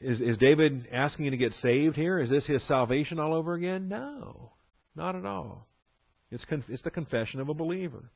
[0.00, 2.18] is, is David asking to get saved here?
[2.18, 3.88] Is this his salvation all over again?
[3.88, 4.52] No,
[4.96, 5.66] not at all.
[6.30, 8.10] It's, con- it's the confession of a believer.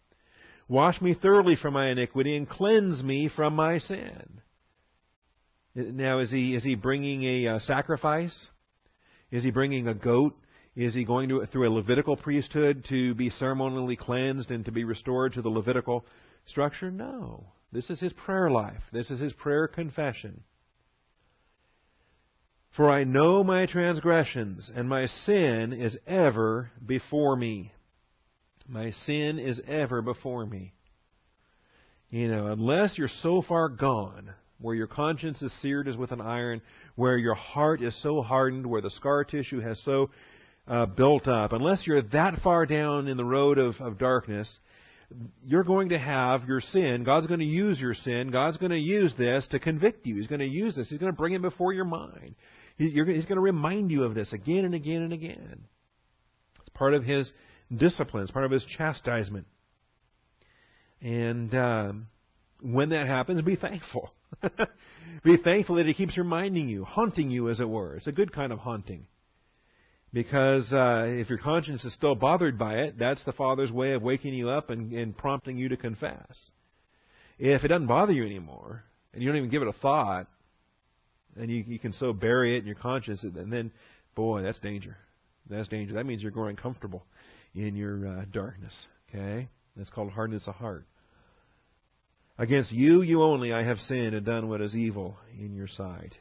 [0.69, 4.41] Wash me thoroughly from my iniquity and cleanse me from my sin.
[5.75, 8.49] Now, is he is he bringing a uh, sacrifice?
[9.31, 10.35] Is he bringing a goat?
[10.75, 14.85] Is he going to, through a Levitical priesthood to be ceremonially cleansed and to be
[14.85, 16.05] restored to the Levitical
[16.47, 16.91] structure?
[16.91, 17.53] No.
[17.73, 18.83] This is his prayer life.
[18.93, 20.43] This is his prayer confession.
[22.77, 27.73] For I know my transgressions, and my sin is ever before me.
[28.69, 30.73] My sin is ever before me.
[32.11, 36.21] You know, unless you're so far gone, where your conscience is seared as with an
[36.21, 36.63] iron,
[36.95, 40.11] where your heart is so hardened, where the scar tissue has so
[40.67, 44.59] uh, built up, unless you're that far down in the road of, of darkness,
[45.45, 47.05] you're going to have your sin.
[47.05, 48.31] God's going to use your sin.
[48.31, 50.17] God's going to use this to convict you.
[50.17, 50.89] He's going to use this.
[50.89, 52.35] He's going to bring it before your mind.
[52.77, 55.65] He, he's going to remind you of this again and again and again.
[56.61, 57.33] It's part of His
[57.75, 58.23] discipline.
[58.23, 59.47] It's part of his chastisement.
[61.01, 62.07] And um,
[62.61, 64.13] when that happens, be thankful.
[65.25, 67.97] be thankful that he keeps reminding you, haunting you, as it were.
[67.97, 69.07] It's a good kind of haunting.
[70.13, 74.03] Because uh, if your conscience is still bothered by it, that's the Father's way of
[74.03, 76.51] waking you up and, and prompting you to confess.
[77.39, 80.27] If it doesn't bother you anymore, and you don't even give it a thought,
[81.39, 83.73] and you, you can so bury it in your conscience, and then,
[84.15, 84.97] boy, that's danger.
[85.51, 85.95] That's danger.
[85.95, 87.05] That means you're growing comfortable
[87.57, 88.75] in your uh, darkness.
[89.09, 89.49] Okay?
[89.77, 90.87] That's called hardness of heart.
[92.39, 96.15] Against you, you only, I have sinned and done what is evil in your sight.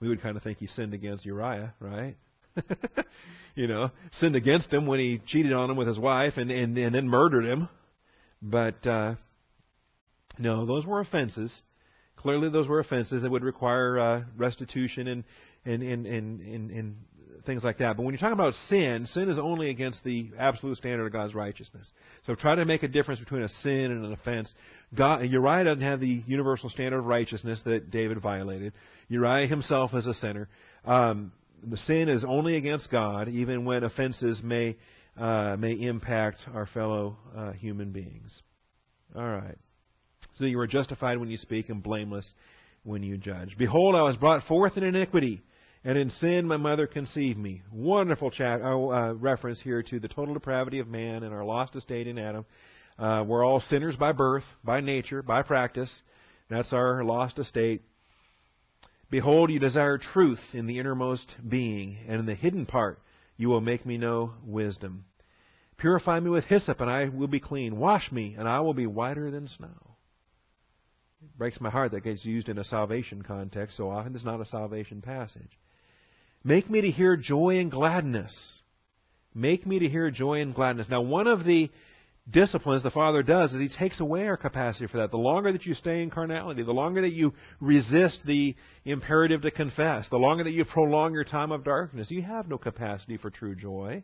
[0.00, 2.16] We would kind of think he sinned against Uriah, right?
[3.54, 6.76] you know, sinned against him when he cheated on him with his wife and, and,
[6.76, 7.68] and then murdered him.
[8.40, 9.16] But, uh,
[10.38, 11.52] no, those were offenses.
[12.16, 15.24] Clearly, those were offenses that would require uh, restitution and,
[15.64, 16.96] and, and, and, and,
[17.46, 17.96] things like that.
[17.96, 21.34] But when you're talking about sin, sin is only against the absolute standard of God's
[21.34, 21.90] righteousness.
[22.26, 24.52] So try to make a difference between a sin and an offense.
[24.94, 28.74] God, Uriah doesn't have the universal standard of righteousness that David violated.
[29.08, 30.48] Uriah himself is a sinner.
[30.84, 34.76] Um, the sin is only against God, even when offenses may
[35.18, 38.42] uh, may impact our fellow uh, human beings.
[39.14, 39.58] All right.
[40.36, 42.32] So you are justified when you speak and blameless
[42.84, 43.56] when you judge.
[43.58, 45.42] Behold, I was brought forth in iniquity,
[45.84, 47.62] and in sin my mother conceived me.
[47.72, 52.06] Wonderful uh, uh, reference here to the total depravity of man and our lost estate
[52.06, 52.44] in Adam.
[52.98, 56.02] Uh, we're all sinners by birth, by nature, by practice.
[56.50, 57.82] That's our lost estate.
[59.10, 63.00] Behold, you desire truth in the innermost being, and in the hidden part
[63.36, 65.04] you will make me know wisdom.
[65.78, 67.78] Purify me with hyssop, and I will be clean.
[67.78, 69.96] Wash me, and I will be whiter than snow.
[71.22, 74.14] It breaks my heart that gets used in a salvation context so often.
[74.14, 75.58] It's not a salvation passage.
[76.42, 78.60] Make me to hear joy and gladness.
[79.34, 80.88] Make me to hear joy and gladness.
[80.88, 81.70] Now, one of the
[82.28, 85.10] disciplines the Father does is He takes away our capacity for that.
[85.10, 89.50] The longer that you stay in carnality, the longer that you resist the imperative to
[89.50, 93.30] confess, the longer that you prolong your time of darkness, you have no capacity for
[93.30, 94.02] true joy.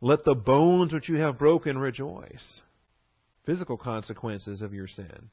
[0.00, 2.62] Let the bones which you have broken rejoice.
[3.44, 5.30] Physical consequences of your sin.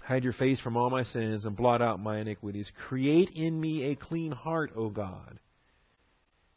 [0.00, 2.70] Hide your face from all my sins and blot out my iniquities.
[2.88, 5.38] Create in me a clean heart, O God.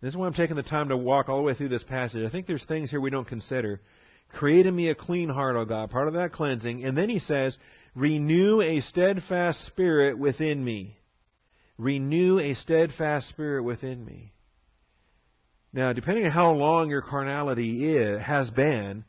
[0.01, 2.25] This is why I'm taking the time to walk all the way through this passage.
[2.25, 3.81] I think there's things here we don't consider.
[4.29, 6.83] Create in me a clean heart, O God, part of that cleansing.
[6.83, 7.57] And then he says,
[7.93, 10.97] Renew a steadfast spirit within me.
[11.77, 14.33] Renew a steadfast spirit within me.
[15.71, 19.05] Now, depending on how long your carnality is, has been,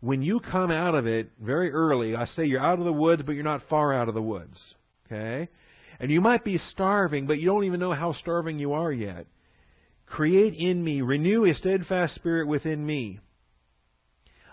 [0.00, 3.22] when you come out of it very early, I say you're out of the woods,
[3.22, 4.74] but you're not far out of the woods.
[5.06, 5.48] Okay?
[5.98, 9.26] And you might be starving, but you don't even know how starving you are yet.
[10.06, 13.18] Create in me, renew a steadfast spirit within me.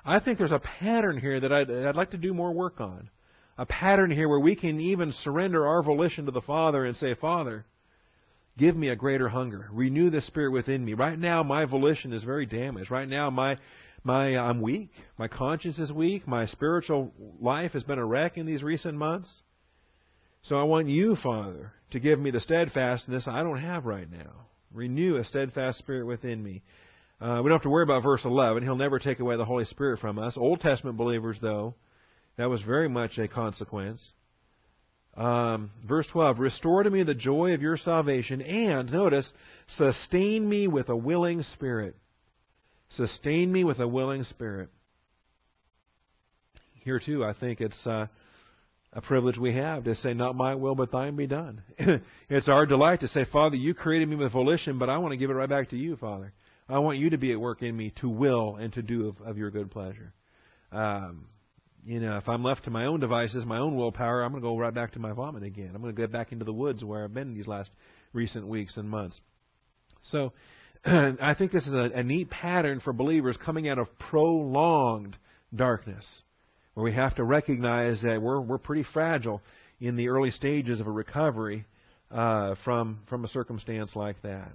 [0.04, 3.10] I think there's a pattern here that I'd, I'd like to do more work on.
[3.58, 7.14] A pattern here where we can even surrender our volition to the Father and say,
[7.14, 7.66] Father,
[8.58, 9.68] Give me a greater hunger.
[9.72, 10.94] Renew the spirit within me.
[10.94, 12.90] Right now, my volition is very damaged.
[12.90, 13.58] Right now, my
[14.06, 14.92] my I'm weak.
[15.18, 16.28] My conscience is weak.
[16.28, 19.42] My spiritual life has been a wreck in these recent months.
[20.44, 24.46] So I want you, Father, to give me the steadfastness I don't have right now.
[24.72, 26.62] Renew a steadfast spirit within me.
[27.20, 28.62] Uh, we don't have to worry about verse 11.
[28.62, 30.38] He'll never take away the Holy Spirit from us.
[30.38, 31.74] Old Testament believers, though,
[32.38, 34.14] that was very much a consequence.
[35.18, 39.32] Um, verse 12, restore to me the joy of your salvation, and, notice,
[39.70, 41.96] sustain me with a willing spirit.
[42.90, 44.70] Sustain me with a willing spirit.
[46.84, 48.08] Here, too, I think it's uh,
[48.94, 51.64] a privilege we have to say, Not my will, but thine be done.
[52.30, 55.18] it's our delight to say, Father, you created me with volition, but I want to
[55.18, 56.34] give it right back to you, Father.
[56.68, 59.22] I want you to be at work in me to will and to do of,
[59.22, 60.14] of your good pleasure.
[60.72, 61.28] Um,
[61.84, 64.48] you know, if I'm left to my own devices, my own willpower, I'm going to
[64.48, 65.72] go right back to my vomit again.
[65.76, 67.70] I'm going to get back into the woods where I've been these last
[68.12, 69.22] recent weeks and months.
[70.02, 70.34] So,
[70.88, 75.18] I think this is a, a neat pattern for believers coming out of prolonged
[75.56, 76.06] darkness,
[76.76, 79.42] where we have to recognize that we're we're pretty fragile
[79.80, 81.66] in the early stages of a recovery
[82.12, 84.52] uh, from from a circumstance like that.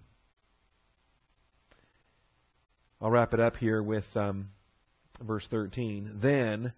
[3.01, 4.51] I'll wrap it up here with um,
[5.21, 6.21] verse 13.
[6.23, 6.73] Then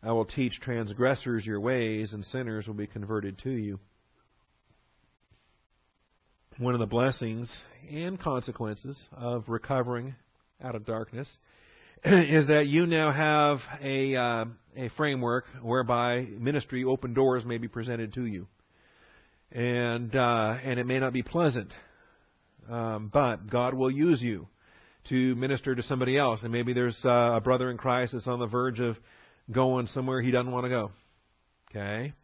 [0.00, 3.80] I will teach transgressors your ways, and sinners will be converted to you.
[6.58, 7.52] One of the blessings
[7.92, 10.14] and consequences of recovering
[10.64, 11.28] out of darkness
[12.04, 17.68] is that you now have a uh, a framework whereby ministry open doors may be
[17.68, 18.46] presented to you,
[19.52, 21.74] and uh, and it may not be pleasant,
[22.70, 24.48] um, but God will use you
[25.10, 28.38] to minister to somebody else, and maybe there's uh, a brother in Christ that's on
[28.38, 28.96] the verge of
[29.52, 30.90] going somewhere he doesn't want to go.
[31.70, 32.14] Okay?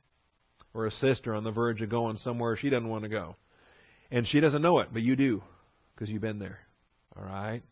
[0.73, 3.37] Or a sister on the verge of going somewhere she doesn't want to go.
[4.13, 5.43] And she doesn't know it, but you do,
[5.95, 6.59] because you've been there.
[7.17, 7.63] All right?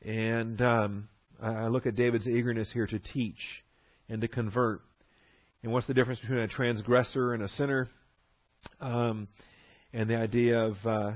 [0.00, 1.08] And um,
[1.40, 3.36] I look at David's eagerness here to teach
[4.08, 4.80] and to convert.
[5.62, 7.90] And what's the difference between a transgressor and a sinner?
[8.80, 9.28] Um,
[9.92, 11.10] and the idea of uh,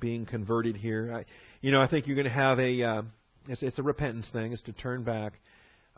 [0.00, 1.14] being converted here.
[1.14, 1.24] I,
[1.60, 2.82] you know, I think you're going to have a.
[2.82, 3.02] Uh,
[3.48, 4.52] it's, it's a repentance thing.
[4.52, 5.34] It's to turn back.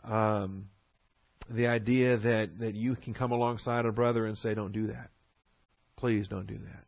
[0.03, 0.65] Um,
[1.49, 5.09] the idea that, that you can come alongside a brother and say, don't do that.
[5.97, 6.85] Please don't do that.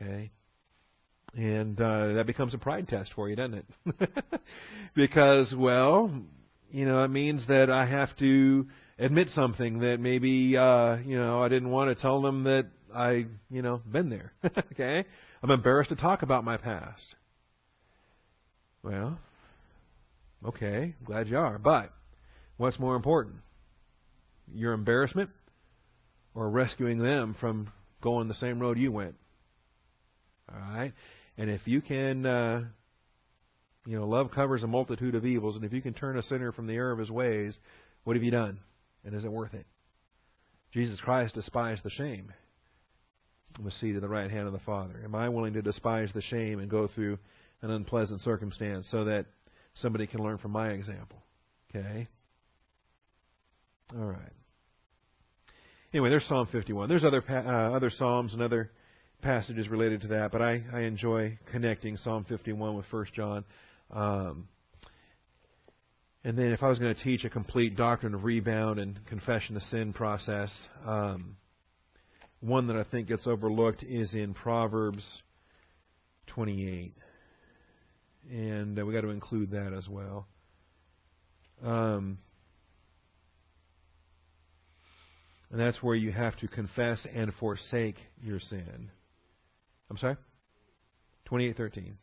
[0.00, 0.30] Okay?
[1.34, 4.10] And uh, that becomes a pride test for you, doesn't it?
[4.94, 6.10] because, well,
[6.70, 8.66] you know, it means that I have to
[8.98, 13.26] admit something that maybe, uh, you know, I didn't want to tell them that I,
[13.50, 14.32] you know, been there.
[14.72, 15.04] okay?
[15.42, 17.14] I'm embarrassed to talk about my past.
[18.82, 19.18] Well,
[20.44, 21.58] okay, glad you are.
[21.58, 21.92] But
[22.56, 23.36] what's more important?
[24.54, 25.30] your embarrassment
[26.34, 27.70] or rescuing them from
[28.02, 29.14] going the same road you went.
[30.52, 30.92] All right?
[31.36, 32.64] And if you can, uh,
[33.86, 36.52] You know, love covers a multitude of evils, and if you can turn a sinner
[36.52, 37.58] from the error of his ways,
[38.04, 38.60] what have you done?
[39.04, 39.66] And is it worth it?
[40.72, 42.30] Jesus Christ despised the shame
[43.56, 45.00] and was seated at the right hand of the Father.
[45.02, 47.18] Am I willing to despise the shame and go through
[47.62, 49.26] an unpleasant circumstance so that
[49.74, 51.22] somebody can learn from my example?
[51.74, 52.06] Okay?
[53.96, 54.32] All right.
[55.92, 56.88] Anyway, there's Psalm 51.
[56.88, 58.70] There's other uh, other psalms and other
[59.22, 63.44] passages related to that, but I, I enjoy connecting Psalm 51 with 1 John.
[63.90, 64.48] Um,
[66.22, 69.56] and then if I was going to teach a complete doctrine of rebound and confession
[69.56, 70.54] of sin process,
[70.86, 71.36] um,
[72.40, 75.22] one that I think gets overlooked is in Proverbs
[76.28, 76.94] 28.
[78.30, 80.26] And uh, we got to include that as well.
[81.64, 82.18] Um,
[85.50, 88.90] and that's where you have to confess and forsake your sin.
[89.90, 90.16] I'm sorry?
[91.26, 91.94] 28:13.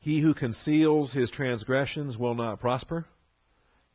[0.00, 3.06] He who conceals his transgressions will not prosper.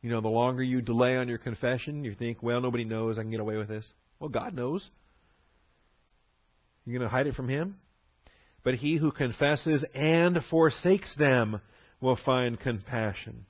[0.02, 3.22] You know, the longer you delay on your confession, you think, well, nobody knows, I
[3.22, 3.90] can get away with this.
[4.20, 4.88] Well, God knows.
[6.84, 7.76] You're going to hide it from him?
[8.62, 11.60] But he who confesses and forsakes them
[12.00, 13.46] will find compassion.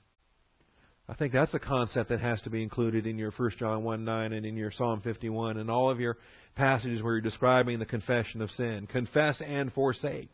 [1.07, 4.05] I think that's a concept that has to be included in your 1 John 1
[4.05, 6.17] 9 and in your Psalm 51 and all of your
[6.55, 8.87] passages where you're describing the confession of sin.
[8.87, 10.31] Confess and forsake.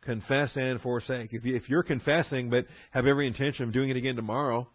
[0.00, 1.34] Confess and forsake.
[1.34, 4.66] If, you, if you're confessing but have every intention of doing it again tomorrow,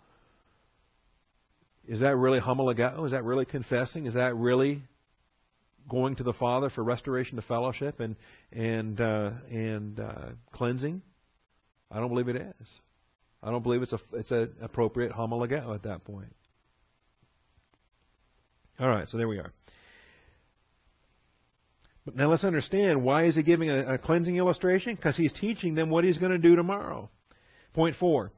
[1.88, 3.04] is that really homologeo?
[3.06, 4.06] Is that really confessing?
[4.06, 4.84] Is that really
[5.90, 8.16] going to the Father for restoration to fellowship and
[8.52, 11.02] and uh, and uh, cleansing?
[11.90, 12.68] I don't believe it is.
[13.44, 16.34] I don't believe it's a it's an appropriate homologeo at that point.
[18.80, 19.52] All right, so there we are.
[22.06, 24.96] But now let's understand why is he giving a, a cleansing illustration?
[24.96, 27.10] Because he's teaching them what he's going to do tomorrow.
[27.74, 28.32] Point four.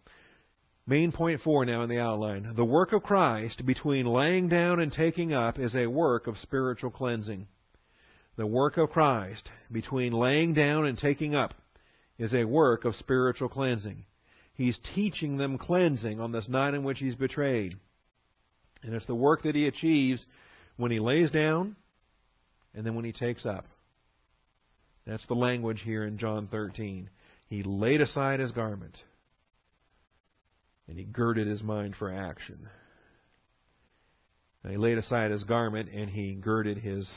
[0.87, 2.53] Main point four now in the outline.
[2.55, 6.91] The work of Christ between laying down and taking up is a work of spiritual
[6.91, 7.47] cleansing.
[8.37, 11.53] The work of Christ between laying down and taking up
[12.19, 14.05] is a work of spiritual cleansing.
[14.55, 17.75] He's teaching them cleansing on this night in which he's betrayed.
[18.83, 20.25] And it's the work that he achieves
[20.77, 21.75] when he lays down
[22.73, 23.65] and then when he takes up.
[25.05, 27.09] That's the language here in John 13.
[27.47, 28.97] He laid aside his garment
[30.87, 32.69] and he girded his mind for action.
[34.63, 37.09] Now, he laid aside his garment and he girded his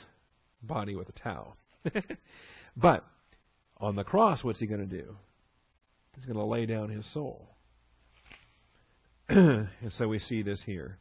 [0.63, 1.57] body with a towel.
[2.77, 3.05] but
[3.79, 5.17] on the cross, what's he going to do?
[6.19, 7.49] He's going to lay down his soul.
[9.29, 10.99] and so we see this here.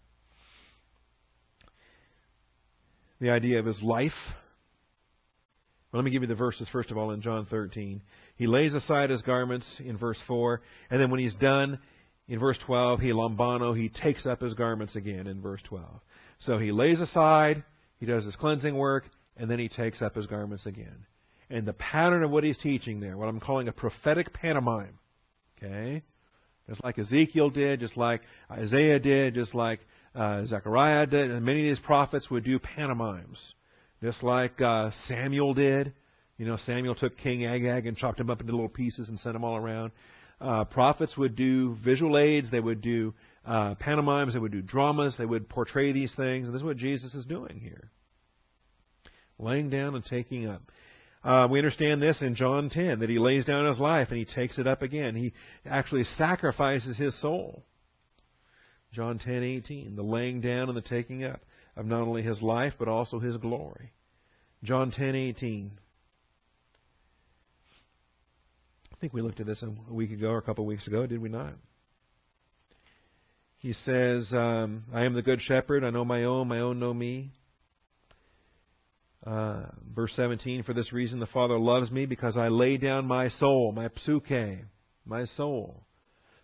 [3.20, 4.11] The idea of his life.
[5.91, 8.03] Well, let me give you the verses first of all in John 13.
[8.36, 10.61] He lays aside his garments in verse 4,
[10.91, 11.80] and then when he's done,
[12.28, 15.84] in verse 12, he lambano, he takes up his garments again in verse 12.
[16.41, 17.63] So he lays aside,
[17.99, 19.05] he does his cleansing work,
[19.36, 21.07] and then he takes up his garments again.
[21.49, 24.99] And the pattern of what he's teaching there, what I'm calling a prophetic pantomime,
[25.58, 26.03] okay?
[26.70, 29.80] Just like Ezekiel did, just like Isaiah did, just like
[30.16, 33.53] uh, Zechariah did, and many of these prophets would do pantomimes.
[34.01, 35.93] Just like uh, Samuel did.
[36.38, 39.34] You know, Samuel took King Agag and chopped him up into little pieces and sent
[39.34, 39.91] them all around
[40.39, 43.14] uh, prophets would do visual aids, they would do
[43.45, 46.78] uh, pantomimes, they would do dramas, they would portray these things, and this is what
[46.78, 47.89] Jesus is doing here.
[49.39, 50.62] Laying down and taking up.
[51.24, 54.26] Uh, we understand this in John 10, that he lays down his life and he
[54.26, 55.15] takes it up again.
[55.15, 55.34] He
[55.65, 57.63] actually sacrifices his soul.
[58.93, 61.41] John 10:18, the laying down and the taking up
[61.76, 63.91] of not only his life but also his glory.
[64.63, 65.72] John 10:18,
[68.91, 71.05] I think we looked at this a week ago or a couple of weeks ago,
[71.05, 71.53] did we not?
[73.59, 75.84] He says, um, I am the good shepherd.
[75.84, 76.47] I know my own.
[76.47, 77.32] My own know me.
[79.26, 79.63] Uh,
[79.93, 83.72] verse 17, for this reason the Father loves me because I lay down my soul,
[83.72, 84.59] my psuche,
[85.05, 85.84] my soul,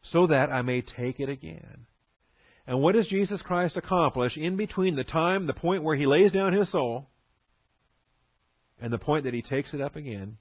[0.02, 1.86] so that I may take it again.
[2.66, 6.32] And what does Jesus Christ accomplish in between the time, the point where he lays
[6.32, 7.08] down his soul,
[8.82, 10.38] and the point that he takes it up again?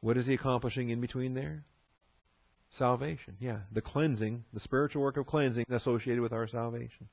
[0.00, 1.64] What is he accomplishing in between there?
[2.76, 3.36] Salvation.
[3.38, 7.08] Yeah, the cleansing, the spiritual work of cleansing associated with our salvation.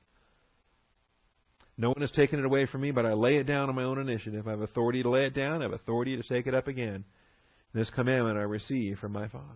[1.80, 3.84] No one has taken it away from me, but I lay it down on my
[3.84, 4.46] own initiative.
[4.46, 7.04] I have authority to lay it down, I have authority to take it up again.
[7.72, 9.46] This commandment I receive from my Father.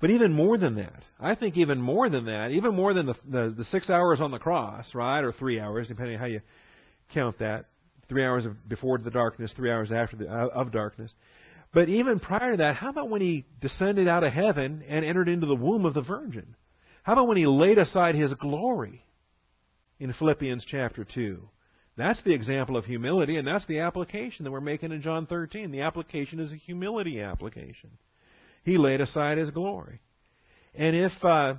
[0.00, 3.14] But even more than that, I think even more than that, even more than the,
[3.28, 6.40] the, the six hours on the cross, right, or three hours, depending on how you
[7.12, 7.64] count that,
[8.08, 11.12] three hours of, before the darkness, three hours after the, of darkness.
[11.74, 15.28] But even prior to that, how about when he descended out of heaven and entered
[15.28, 16.54] into the womb of the Virgin?
[17.02, 19.02] How about when he laid aside his glory
[19.98, 21.48] in Philippians chapter 2?
[21.96, 25.70] That's the example of humility, and that's the application that we're making in John 13.
[25.70, 27.90] The application is a humility application.
[28.64, 30.00] He laid aside his glory.
[30.74, 31.54] And if, uh,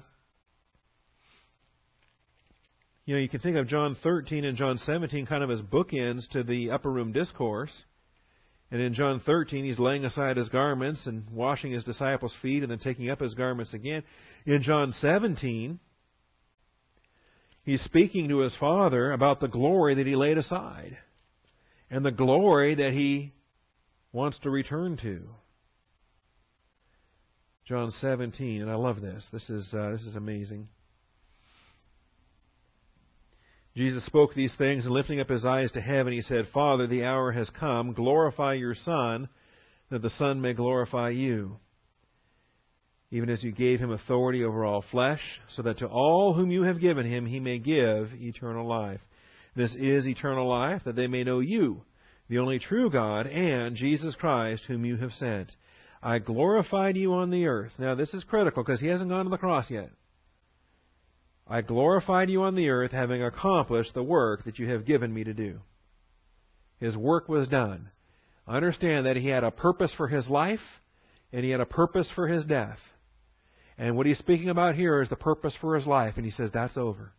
[3.05, 6.29] you know, you can think of John 13 and John 17 kind of as bookends
[6.31, 7.71] to the upper room discourse.
[8.69, 12.71] And in John 13, he's laying aside his garments and washing his disciples' feet and
[12.71, 14.03] then taking up his garments again.
[14.45, 15.79] In John 17,
[17.67, 20.97] he's speaking to his Father about the glory that he laid aside
[21.91, 23.33] and the glory that he
[24.13, 25.27] wants to return to.
[27.65, 29.27] John 17, and I love this.
[29.33, 30.69] This is uh, this is amazing.
[33.75, 37.03] Jesus spoke these things, and lifting up his eyes to heaven, he said, Father, the
[37.03, 37.93] hour has come.
[37.93, 39.27] Glorify your Son,
[39.91, 41.59] that the Son may glorify you.
[43.09, 46.63] Even as you gave him authority over all flesh, so that to all whom you
[46.63, 48.99] have given him he may give eternal life.
[49.55, 51.83] This is eternal life, that they may know you,
[52.29, 55.55] the only true God, and Jesus Christ, whom you have sent.
[56.03, 57.71] I glorified you on the earth.
[57.79, 59.89] Now, this is critical because he hasn't gone to the cross yet.
[61.47, 65.23] I glorified you on the earth, having accomplished the work that you have given me
[65.23, 65.61] to do.
[66.79, 67.89] His work was done.
[68.47, 70.59] Understand that he had a purpose for his life,
[71.31, 72.79] and he had a purpose for his death.
[73.77, 76.51] And what he's speaking about here is the purpose for his life, and he says,
[76.53, 77.13] That's over.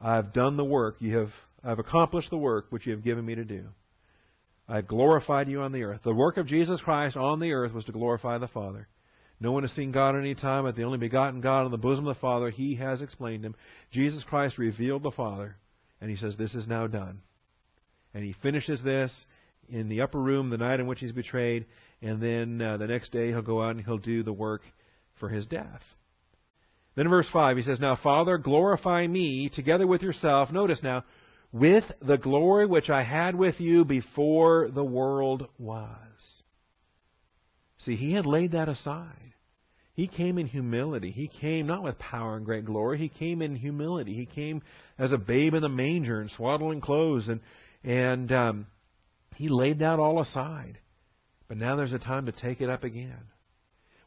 [0.00, 0.96] I've done the work.
[0.98, 1.30] You have
[1.62, 3.66] I've accomplished the work which you have given me to do.
[4.68, 6.00] I have glorified you on the earth.
[6.04, 8.88] The work of Jesus Christ on the earth was to glorify the Father.
[9.40, 11.78] No one has seen God at any time, but the only begotten God in the
[11.78, 13.56] bosom of the Father, He has explained Him.
[13.90, 15.56] Jesus Christ revealed the Father,
[16.00, 17.20] and He says, This is now done.
[18.14, 19.24] And He finishes this
[19.68, 21.66] in the upper room the night in which He's betrayed,
[22.02, 24.62] and then uh, the next day He'll go out and He'll do the work
[25.20, 25.82] for His death.
[26.96, 30.50] Then in verse 5, He says, Now, Father, glorify me together with yourself.
[30.50, 31.04] Notice now,
[31.52, 35.88] with the glory which I had with you before the world was.
[37.78, 39.34] See, he had laid that aside.
[39.94, 41.10] He came in humility.
[41.10, 42.98] He came not with power and great glory.
[42.98, 44.14] He came in humility.
[44.14, 44.62] He came
[44.98, 47.40] as a babe in the manger and swaddling clothes, and
[47.82, 48.66] and um,
[49.36, 50.78] he laid that all aside.
[51.48, 53.18] But now there's a time to take it up again.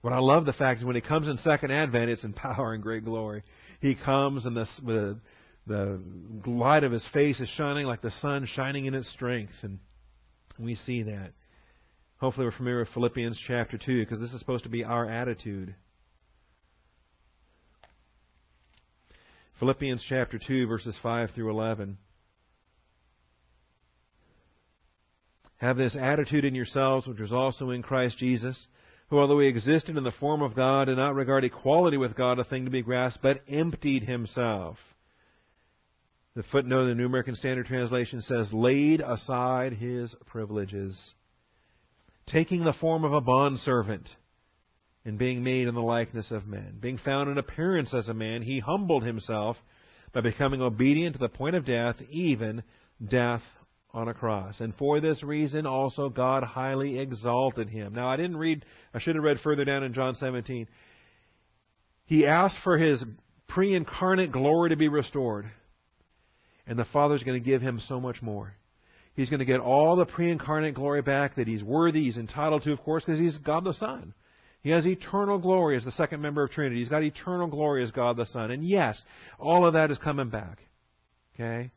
[0.04, 2.74] What I love the fact is when he comes in second advent, it's in power
[2.74, 3.42] and great glory.
[3.80, 5.18] He comes and the the,
[5.66, 6.02] the
[6.46, 9.80] light of his face is shining like the sun shining in its strength, and
[10.60, 11.32] we see that.
[12.18, 15.74] Hopefully, we're familiar with Philippians chapter 2 because this is supposed to be our attitude.
[19.58, 21.98] Philippians chapter 2, verses 5 through 11.
[25.60, 28.68] Have this attitude in yourselves, which was also in Christ Jesus,
[29.14, 32.40] who, although he existed in the form of God, did not regard equality with God
[32.40, 34.78] a thing to be grasped, but emptied himself.
[36.36, 41.14] The footnote in the New American Standard Translation says, laid aside his privileges
[42.26, 44.10] taking the form of a bondservant
[45.06, 46.78] and being made in the likeness of men.
[46.80, 49.58] Being found in appearance as a man, he humbled himself
[50.12, 52.64] by becoming obedient to the point of death, even
[53.06, 53.44] death
[53.94, 54.60] on a cross.
[54.60, 57.94] And for this reason also God highly exalted him.
[57.94, 60.68] Now I didn't read, I should have read further down in John 17.
[62.06, 63.04] He asked for his
[63.48, 65.46] pre incarnate glory to be restored.
[66.66, 68.56] And the Father's going to give him so much more.
[69.16, 72.64] He's going to get all the pre incarnate glory back that he's worthy, he's entitled
[72.64, 74.14] to, of course, because he's God the Son.
[74.62, 76.80] He has eternal glory as the second member of Trinity.
[76.80, 78.50] He's got eternal glory as God the Son.
[78.50, 79.04] And yes,
[79.38, 80.60] all of that is coming back.
[81.36, 81.70] Okay?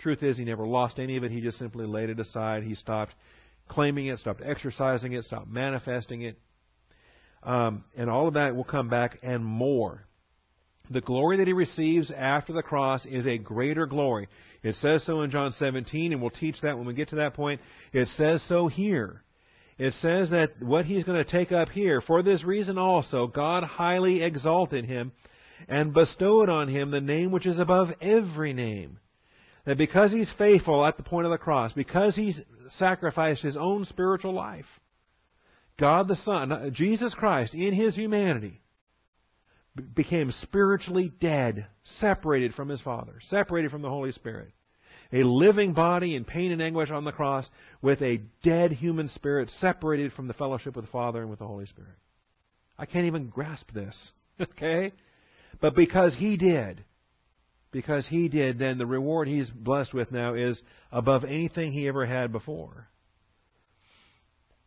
[0.00, 1.30] Truth is, he never lost any of it.
[1.30, 2.62] He just simply laid it aside.
[2.62, 3.14] He stopped
[3.68, 6.38] claiming it, stopped exercising it, stopped manifesting it.
[7.42, 10.06] Um, and all of that will come back and more.
[10.90, 14.28] The glory that he receives after the cross is a greater glory.
[14.62, 17.34] It says so in John 17, and we'll teach that when we get to that
[17.34, 17.60] point.
[17.92, 19.22] It says so here.
[19.78, 23.62] It says that what he's going to take up here, for this reason also, God
[23.62, 25.12] highly exalted him
[25.68, 28.98] and bestowed on him the name which is above every name.
[29.70, 32.36] That because he's faithful at the point of the cross, because he's
[32.70, 34.66] sacrificed his own spiritual life,
[35.78, 38.62] God the Son, uh, Jesus Christ, in his humanity,
[39.94, 41.68] became spiritually dead,
[42.00, 44.50] separated from his Father, separated from the Holy Spirit.
[45.12, 47.48] A living body in pain and anguish on the cross
[47.80, 51.46] with a dead human spirit separated from the fellowship with the Father and with the
[51.46, 51.94] Holy Spirit.
[52.76, 53.96] I can't even grasp this.
[54.40, 54.90] Okay?
[55.60, 56.82] But because he did,
[57.72, 60.60] because he did, then the reward he's blessed with now is
[60.90, 62.88] above anything he ever had before.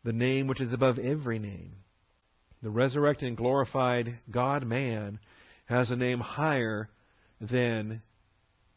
[0.04, 1.76] The name which is above every name.
[2.62, 5.18] The resurrected and glorified God man
[5.66, 6.88] has a name higher
[7.40, 8.02] than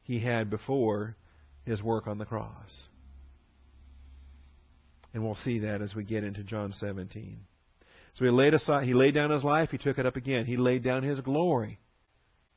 [0.03, 1.15] he had before
[1.65, 2.88] his work on the cross.
[5.13, 7.39] And we'll see that as we get into John 17.
[8.15, 10.45] So he laid aside, he laid down his life, he took it up again.
[10.45, 11.80] He laid down his glory.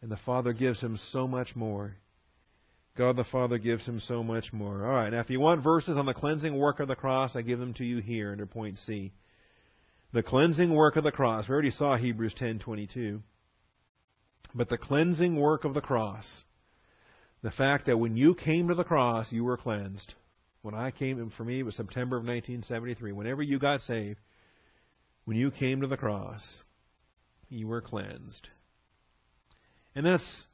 [0.03, 1.97] And the Father gives him so much more.
[2.97, 4.87] God the Father gives him so much more.
[4.87, 7.43] All right, now if you want verses on the cleansing work of the cross, I
[7.43, 9.13] give them to you here under point C.
[10.13, 11.49] The cleansing work of the cross.
[11.49, 13.23] We already saw Hebrews 10:22.
[14.55, 16.45] But the cleansing work of the cross.
[17.43, 20.15] The fact that when you came to the cross, you were cleansed.
[20.63, 23.13] When I came, for me, it was September of 1973.
[23.13, 24.19] Whenever you got saved,
[25.25, 26.59] when you came to the cross,
[27.49, 28.49] you were cleansed.
[29.95, 30.45] And that's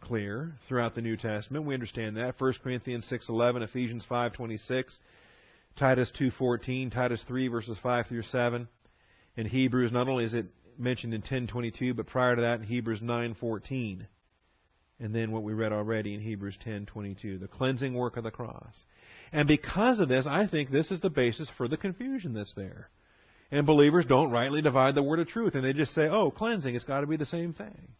[0.00, 1.64] clear throughout the New Testament.
[1.64, 2.38] We understand that.
[2.38, 5.00] 1 Corinthians 6:11, Ephesians 5:26,
[5.76, 8.68] Titus 2:14, Titus 3 verses 5 through 7.
[9.36, 10.46] In Hebrews not only is it
[10.78, 14.06] mentioned in 10:22, but prior to that in Hebrews 9:14.
[15.00, 18.84] And then what we read already in Hebrews 10:22, the cleansing work of the cross.
[19.32, 22.90] And because of this, I think this is the basis for the confusion that's there.
[23.50, 26.74] And believers don't rightly divide the word of truth, and they just say, "Oh, cleansing,
[26.74, 27.94] it's got to be the same thing."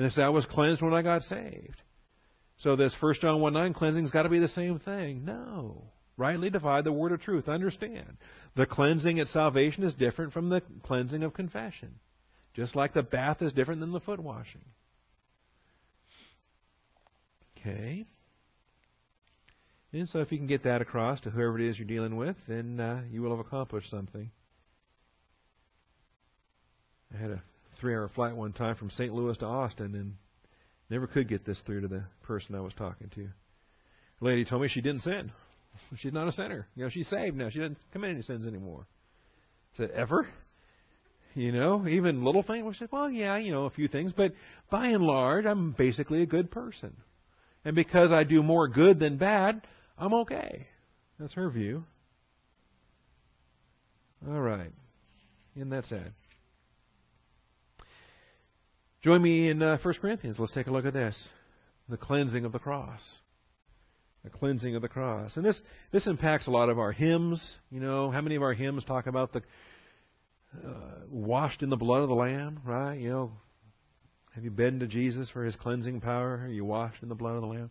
[0.00, 1.82] And they say, "I was cleansed when I got saved."
[2.56, 5.26] So this 1 John 1 9 cleansing's got to be the same thing.
[5.26, 5.92] No.
[6.16, 7.50] Rightly divide the word of truth.
[7.50, 8.16] Understand.
[8.56, 11.96] The cleansing at salvation is different from the cleansing of confession.
[12.54, 14.64] Just like the bath is different than the foot washing.
[17.58, 18.06] Okay.
[19.92, 22.36] And so if you can get that across to whoever it is you're dealing with,
[22.48, 24.30] then uh, you will have accomplished something.
[27.14, 27.42] I had a
[27.80, 29.12] three hour flight one time from St.
[29.12, 30.14] Louis to Austin and
[30.90, 33.28] never could get this through to the person I was talking to.
[34.20, 35.32] The lady told me she didn't sin.
[35.96, 36.68] She's not a sinner.
[36.74, 37.48] You know, she's saved now.
[37.50, 38.86] She doesn't commit any sins anymore.
[39.74, 40.28] I said, ever?
[41.34, 42.66] You know, even little things.
[42.66, 44.32] We said, well, yeah, you know, a few things, but
[44.70, 46.96] by and large, I'm basically a good person.
[47.64, 49.62] And because I do more good than bad,
[49.96, 50.66] I'm okay.
[51.18, 51.84] That's her view.
[54.26, 54.72] All right.
[55.56, 56.12] Isn't that sad?
[59.02, 60.36] Join me in uh, 1 Corinthians.
[60.38, 61.16] Let's take a look at this.
[61.88, 63.00] The cleansing of the cross.
[64.24, 65.36] The cleansing of the cross.
[65.36, 67.42] And this, this impacts a lot of our hymns.
[67.70, 69.42] You know, how many of our hymns talk about the
[70.54, 72.98] uh, washed in the blood of the Lamb, right?
[72.98, 73.32] You know,
[74.34, 76.42] have you been to Jesus for his cleansing power?
[76.44, 77.70] Are you washed in the blood of the Lamb?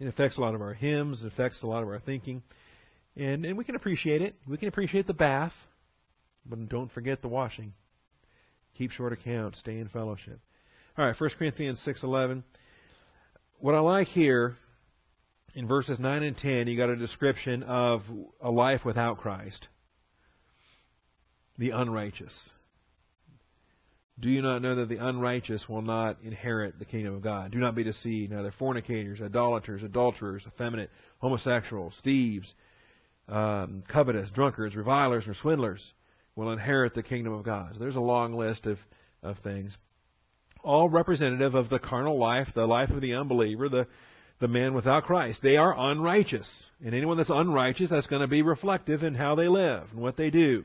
[0.00, 2.42] It affects a lot of our hymns, it affects a lot of our thinking.
[3.16, 4.34] And, and we can appreciate it.
[4.46, 5.54] We can appreciate the bath,
[6.44, 7.72] but don't forget the washing.
[8.76, 10.38] Keep short account, stay in fellowship.
[10.98, 12.42] All right, 1 Corinthians 6:11.
[13.58, 14.56] What I like here
[15.54, 18.02] in verses 9 and 10, you got a description of
[18.40, 19.68] a life without Christ.
[21.56, 22.50] The unrighteous.
[24.18, 27.52] Do you not know that the unrighteous will not inherit the kingdom of God?
[27.52, 28.32] Do not be deceived.
[28.32, 32.54] Neither fornicators, idolaters, adulterers, effeminate, homosexuals, thieves,
[33.28, 35.94] um, covetous, drunkards, revilers, or swindlers
[36.36, 37.72] will inherit the kingdom of God.
[37.72, 38.78] So there's a long list of,
[39.22, 39.76] of things.
[40.62, 43.86] All representative of the carnal life, the life of the unbeliever, the,
[44.40, 45.40] the man without Christ.
[45.42, 46.48] They are unrighteous.
[46.84, 50.16] And anyone that's unrighteous, that's going to be reflective in how they live and what
[50.16, 50.64] they do.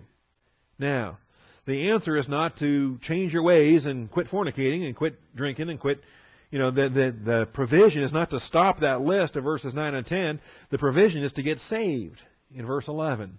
[0.77, 1.19] Now,
[1.65, 5.79] the answer is not to change your ways and quit fornicating and quit drinking and
[5.79, 6.01] quit
[6.49, 9.93] you know the, the the provision is not to stop that list of verses 9
[9.93, 12.19] and 10 the provision is to get saved
[12.53, 13.37] in verse 11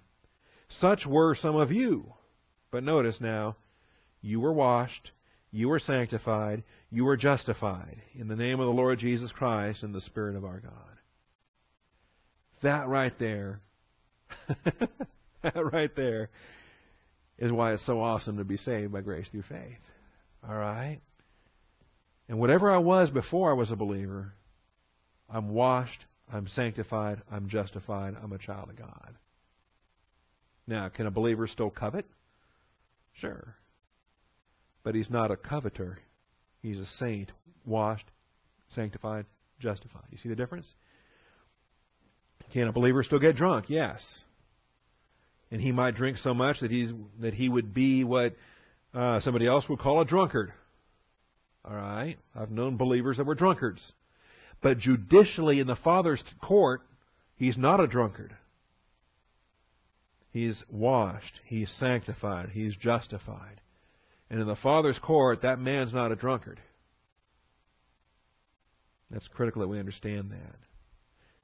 [0.68, 2.06] such were some of you
[2.72, 3.56] but notice now
[4.20, 5.12] you were washed
[5.52, 9.94] you were sanctified you were justified in the name of the Lord Jesus Christ and
[9.94, 10.72] the spirit of our God
[12.62, 13.60] that right there
[15.42, 16.30] that right there
[17.38, 19.80] is why it's so awesome to be saved by grace through faith.
[20.48, 21.00] All right?
[22.28, 24.32] And whatever I was before I was a believer,
[25.28, 29.16] I'm washed, I'm sanctified, I'm justified, I'm a child of God.
[30.66, 32.06] Now, can a believer still covet?
[33.14, 33.56] Sure.
[34.84, 35.98] But he's not a coveter.
[36.60, 37.30] He's a saint,
[37.64, 38.06] washed,
[38.70, 39.26] sanctified,
[39.58, 40.04] justified.
[40.10, 40.72] You see the difference?
[42.52, 43.66] Can a believer still get drunk?
[43.68, 44.22] Yes
[45.52, 46.90] and he might drink so much that he's
[47.20, 48.34] that he would be what
[48.94, 50.52] uh, somebody else would call a drunkard.
[51.64, 53.92] All right, I've known believers that were drunkards,
[54.62, 56.80] but judicially in the Father's court,
[57.36, 58.34] he's not a drunkard.
[60.32, 63.60] He's washed, he's sanctified, he's justified,
[64.30, 66.58] and in the Father's court, that man's not a drunkard.
[69.10, 70.56] That's critical that we understand that.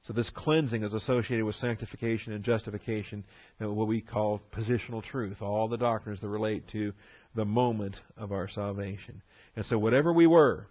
[0.05, 3.25] So this cleansing is associated with sanctification and justification,
[3.61, 6.95] and what we call positional truth, all the doctrines that relate to
[7.35, 9.21] the moment of our salvation.
[9.55, 10.67] And so whatever we were,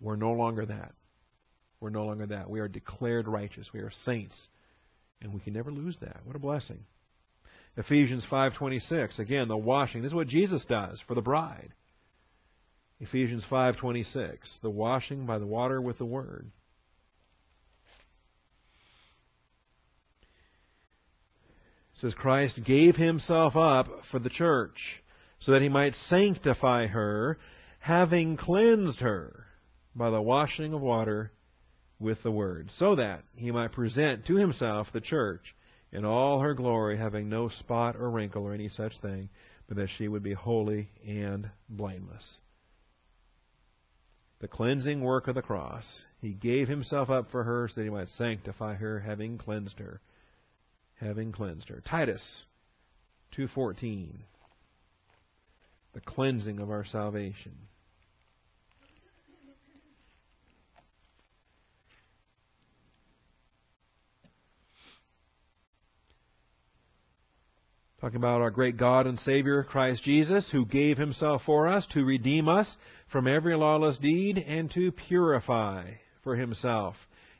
[0.00, 0.92] we're no longer that.
[1.80, 2.48] We're no longer that.
[2.48, 3.70] We are declared righteous.
[3.72, 4.36] We are saints.
[5.20, 6.20] And we can never lose that.
[6.24, 6.84] What a blessing.
[7.76, 10.02] Ephesians 5:26 again the washing.
[10.02, 11.72] This is what Jesus does for the bride.
[13.00, 16.50] Ephesians 5:26 the washing by the water with the word.
[21.94, 25.02] It says Christ gave himself up for the church
[25.40, 27.38] so that he might sanctify her
[27.80, 29.46] having cleansed her
[29.94, 31.32] by the washing of water
[31.98, 35.54] with the word so that he might present to himself the church
[35.92, 39.28] in all her glory, having no spot or wrinkle or any such thing,
[39.66, 42.38] but that she would be holy and blameless.
[44.40, 46.04] The cleansing work of the cross.
[46.20, 50.00] He gave himself up for her so that he might sanctify her, having cleansed her.
[51.00, 51.82] Having cleansed her.
[51.84, 52.44] Titus
[53.36, 54.10] 2.14.
[55.94, 57.56] The cleansing of our salvation.
[68.00, 72.04] Talking about our great God and Savior, Christ Jesus, who gave himself for us to
[72.04, 72.76] redeem us
[73.10, 76.94] from every lawless deed and to purify for himself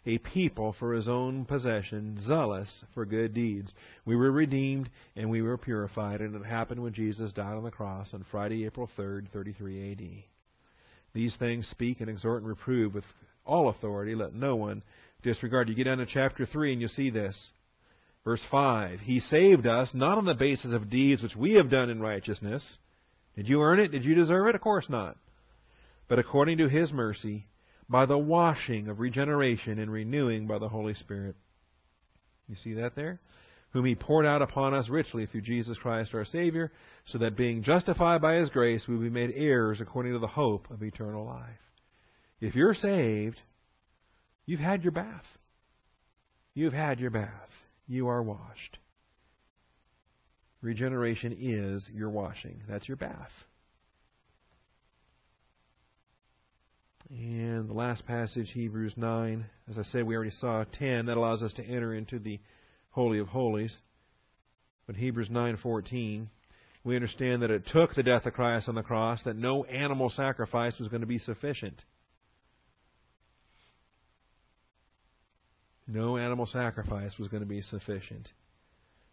[0.04, 3.72] a people for his own possession, zealous for good deeds.
[4.04, 7.70] We were redeemed and we were purified, and it happened when Jesus died on the
[7.70, 10.24] cross on Friday, April 3rd, 33 AD.
[11.14, 13.04] These things speak and exhort and reprove with
[13.46, 14.16] all authority.
[14.16, 14.82] Let no one
[15.22, 15.68] disregard.
[15.68, 17.52] You get down to chapter 3 and you see this.
[18.28, 21.88] Verse 5 He saved us not on the basis of deeds which we have done
[21.88, 22.76] in righteousness.
[23.34, 23.90] Did you earn it?
[23.90, 24.54] Did you deserve it?
[24.54, 25.16] Of course not.
[26.08, 27.46] But according to His mercy,
[27.88, 31.36] by the washing of regeneration and renewing by the Holy Spirit.
[32.50, 33.18] You see that there?
[33.70, 36.70] Whom He poured out upon us richly through Jesus Christ our Savior,
[37.06, 40.70] so that being justified by His grace, we be made heirs according to the hope
[40.70, 41.62] of eternal life.
[42.42, 43.40] If you're saved,
[44.44, 45.24] you've had your bath.
[46.52, 47.48] You've had your bath
[47.88, 48.78] you are washed.
[50.60, 52.62] Regeneration is your washing.
[52.68, 53.32] That's your bath.
[57.10, 61.06] And the last passage, Hebrews 9, as I said, we already saw 10.
[61.06, 62.38] That allows us to enter into the
[62.90, 63.74] Holy of Holies.
[64.86, 66.28] But Hebrews 9:14,
[66.84, 70.10] we understand that it took the death of Christ on the cross, that no animal
[70.10, 71.82] sacrifice was going to be sufficient.
[75.90, 78.28] No animal sacrifice was going to be sufficient.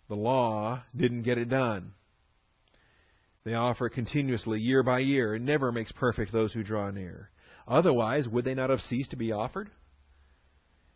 [0.10, 1.94] The law didn't get it done.
[3.46, 5.36] They offer it continuously, year by year.
[5.36, 7.30] It never makes perfect those who draw near.
[7.66, 9.70] Otherwise, would they not have ceased to be offered?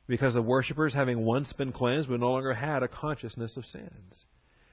[0.07, 4.25] Because the worshippers, having once been cleansed, would no longer had a consciousness of sins.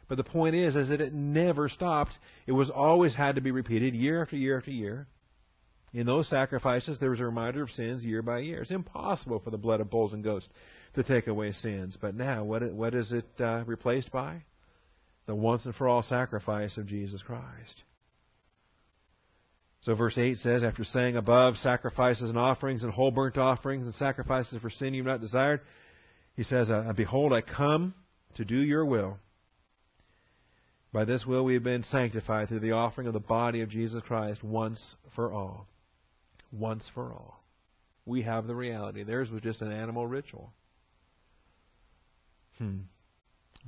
[0.09, 2.13] But the point is, is that it never stopped.
[2.47, 5.07] It was always had to be repeated year after year after year.
[5.93, 8.63] In those sacrifices, there was a reminder of sins year by year.
[8.63, 10.47] It's impossible for the blood of bulls and goats
[10.95, 11.97] to take away sins.
[12.01, 14.43] But now, what, what is it uh, replaced by?
[15.27, 17.83] The once and for all sacrifice of Jesus Christ.
[19.83, 23.95] So verse 8 says, after saying above, sacrifices and offerings and whole burnt offerings and
[23.95, 25.61] sacrifices for sin you've not desired,
[26.35, 27.95] he says, uh, Behold, I come
[28.35, 29.19] to do your will.
[30.93, 34.03] By this will we have been sanctified through the offering of the body of Jesus
[34.07, 35.69] Christ once for all.
[36.53, 37.45] Once for all.
[38.05, 39.03] We have the reality.
[39.03, 40.53] Theirs was just an animal ritual.
[42.59, 42.81] Hmm.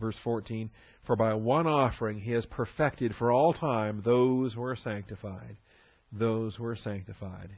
[0.01, 0.71] Verse 14
[1.07, 5.57] For by one offering he has perfected for all time those who are sanctified.
[6.13, 7.51] Those who are sanctified.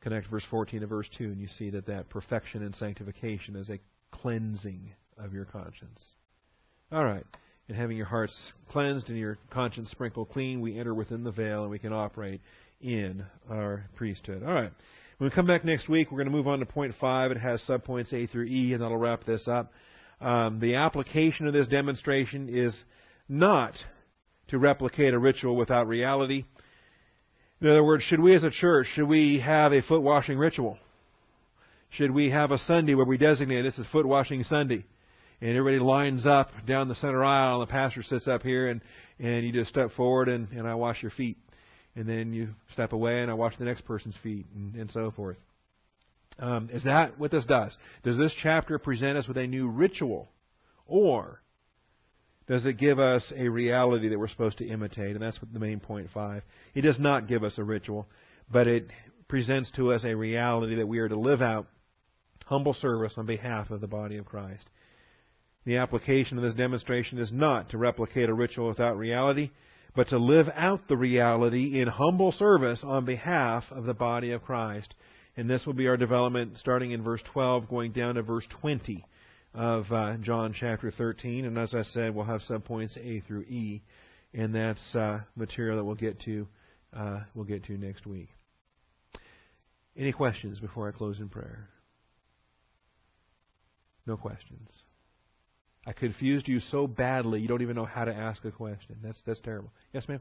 [0.00, 3.70] Connect verse 14 to verse 2, and you see that that perfection and sanctification is
[3.70, 3.80] a
[4.10, 6.14] cleansing of your conscience.
[6.92, 7.24] All right.
[7.68, 8.36] And having your hearts
[8.68, 12.42] cleansed and your conscience sprinkled clean, we enter within the veil and we can operate
[12.84, 14.42] in our priesthood.
[14.42, 14.70] All right.
[15.16, 17.30] When we come back next week, we're going to move on to point five.
[17.30, 19.72] It has subpoints A through E, and that'll wrap this up.
[20.20, 22.76] Um, the application of this demonstration is
[23.28, 23.74] not
[24.48, 26.44] to replicate a ritual without reality.
[27.60, 30.78] In other words, should we as a church, should we have a foot washing ritual?
[31.90, 34.84] Should we have a Sunday where we designate this is foot washing Sunday?
[35.40, 38.80] And everybody lines up down the center aisle, and the pastor sits up here, and,
[39.18, 41.38] and you just step forward, and, and I wash your feet
[41.96, 45.10] and then you step away and I wash the next person's feet, and, and so
[45.10, 45.36] forth.
[46.38, 47.76] Um, is that what this does?
[48.02, 50.28] Does this chapter present us with a new ritual?
[50.86, 51.40] Or
[52.46, 55.12] does it give us a reality that we're supposed to imitate?
[55.12, 56.42] And that's the main point five.
[56.74, 58.06] It does not give us a ritual,
[58.50, 58.90] but it
[59.28, 61.66] presents to us a reality that we are to live out
[62.46, 64.68] humble service on behalf of the body of Christ.
[65.64, 69.50] The application of this demonstration is not to replicate a ritual without reality,
[69.94, 74.42] but to live out the reality in humble service on behalf of the body of
[74.42, 74.94] Christ.
[75.36, 79.04] And this will be our development starting in verse 12, going down to verse 20
[79.54, 81.44] of uh, John chapter 13.
[81.44, 83.82] And as I said, we'll have subpoints A through E,
[84.32, 86.46] and that's uh, material that we'll get to
[86.96, 88.28] uh, we'll get to next week.
[89.96, 91.68] Any questions before I close in prayer?
[94.06, 94.68] No questions.
[95.86, 98.96] I confused you so badly you don't even know how to ask a question.
[99.02, 99.70] That's that's terrible.
[99.92, 100.20] Yes, ma'am.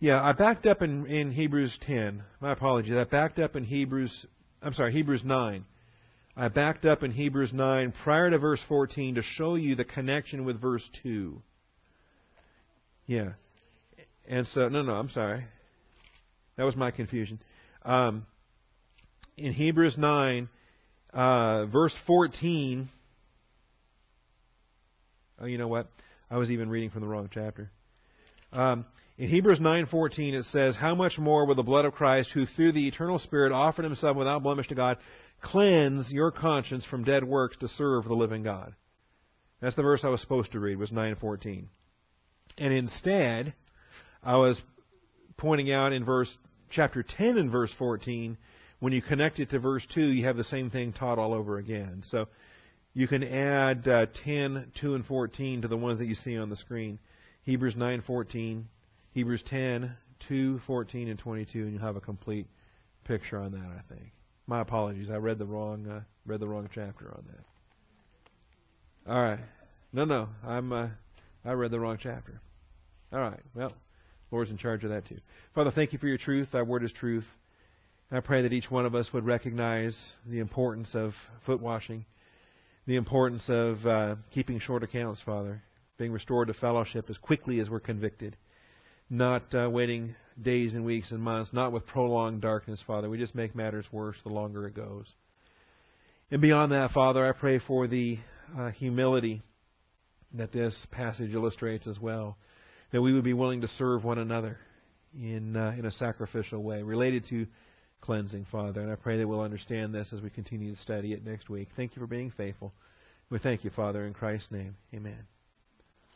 [0.00, 2.22] Yeah, I backed up in, in Hebrews 10.
[2.40, 2.94] My apologies.
[2.94, 4.26] I backed up in Hebrews,
[4.62, 5.64] I'm sorry, Hebrews 9.
[6.36, 10.44] I backed up in Hebrews 9 prior to verse 14 to show you the connection
[10.44, 11.42] with verse 2.
[13.06, 13.30] Yeah.
[14.28, 15.44] And so, no, no, I'm sorry.
[16.56, 17.40] That was my confusion.
[17.88, 18.26] Um,
[19.38, 20.50] in Hebrews 9,
[21.14, 22.90] uh, verse 14.
[25.40, 25.88] Oh, you know what?
[26.30, 27.70] I was even reading from the wrong chapter.
[28.52, 28.84] Um,
[29.16, 32.72] in Hebrews 9:14 it says, "How much more will the blood of Christ, who through
[32.72, 34.98] the eternal Spirit offered himself without blemish to God,
[35.40, 38.74] cleanse your conscience from dead works to serve the living God?"
[39.60, 41.70] That's the verse I was supposed to read was 9:14.
[42.58, 43.54] And instead,
[44.22, 44.60] I was
[45.38, 46.36] pointing out in verse
[46.70, 48.36] chapter 10 and verse 14,
[48.80, 51.58] when you connect it to verse 2, you have the same thing taught all over
[51.58, 52.02] again.
[52.10, 52.28] So
[52.94, 56.50] you can add uh, 10, 2, and 14 to the ones that you see on
[56.50, 56.98] the screen.
[57.42, 58.64] Hebrews 9:14,
[59.12, 59.96] Hebrews 10,
[60.28, 62.46] 2, 14, and 22, and you'll have a complete
[63.04, 63.60] picture on that.
[63.60, 64.12] I think.
[64.46, 65.08] My apologies.
[65.10, 69.10] I read the wrong uh, read the wrong chapter on that.
[69.10, 69.40] All right.
[69.92, 70.28] No, no.
[70.46, 70.88] I'm uh,
[71.44, 72.40] I read the wrong chapter.
[73.12, 73.40] All right.
[73.54, 73.72] Well,
[74.30, 75.18] Lord's in charge of that too.
[75.54, 76.48] Father, thank you for your truth.
[76.52, 77.24] Thy word is truth.
[78.10, 81.12] I pray that each one of us would recognize the importance of
[81.44, 82.06] foot washing,
[82.86, 85.62] the importance of uh, keeping short accounts, Father,
[85.98, 88.36] being restored to fellowship as quickly as we're convicted,
[89.10, 93.10] not uh, waiting days and weeks and months, not with prolonged darkness, Father.
[93.10, 95.06] We just make matters worse the longer it goes.
[96.30, 98.18] And beyond that, Father, I pray for the
[98.56, 99.42] uh, humility
[100.34, 102.36] that this passage illustrates as well
[102.92, 104.58] that we would be willing to serve one another
[105.14, 107.46] in uh, in a sacrificial way related to
[108.00, 108.80] cleansing, Father.
[108.80, 111.68] And I pray that we'll understand this as we continue to study it next week.
[111.76, 112.72] Thank you for being faithful.
[113.30, 114.76] We thank you, Father, in Christ's name.
[114.94, 115.37] Amen.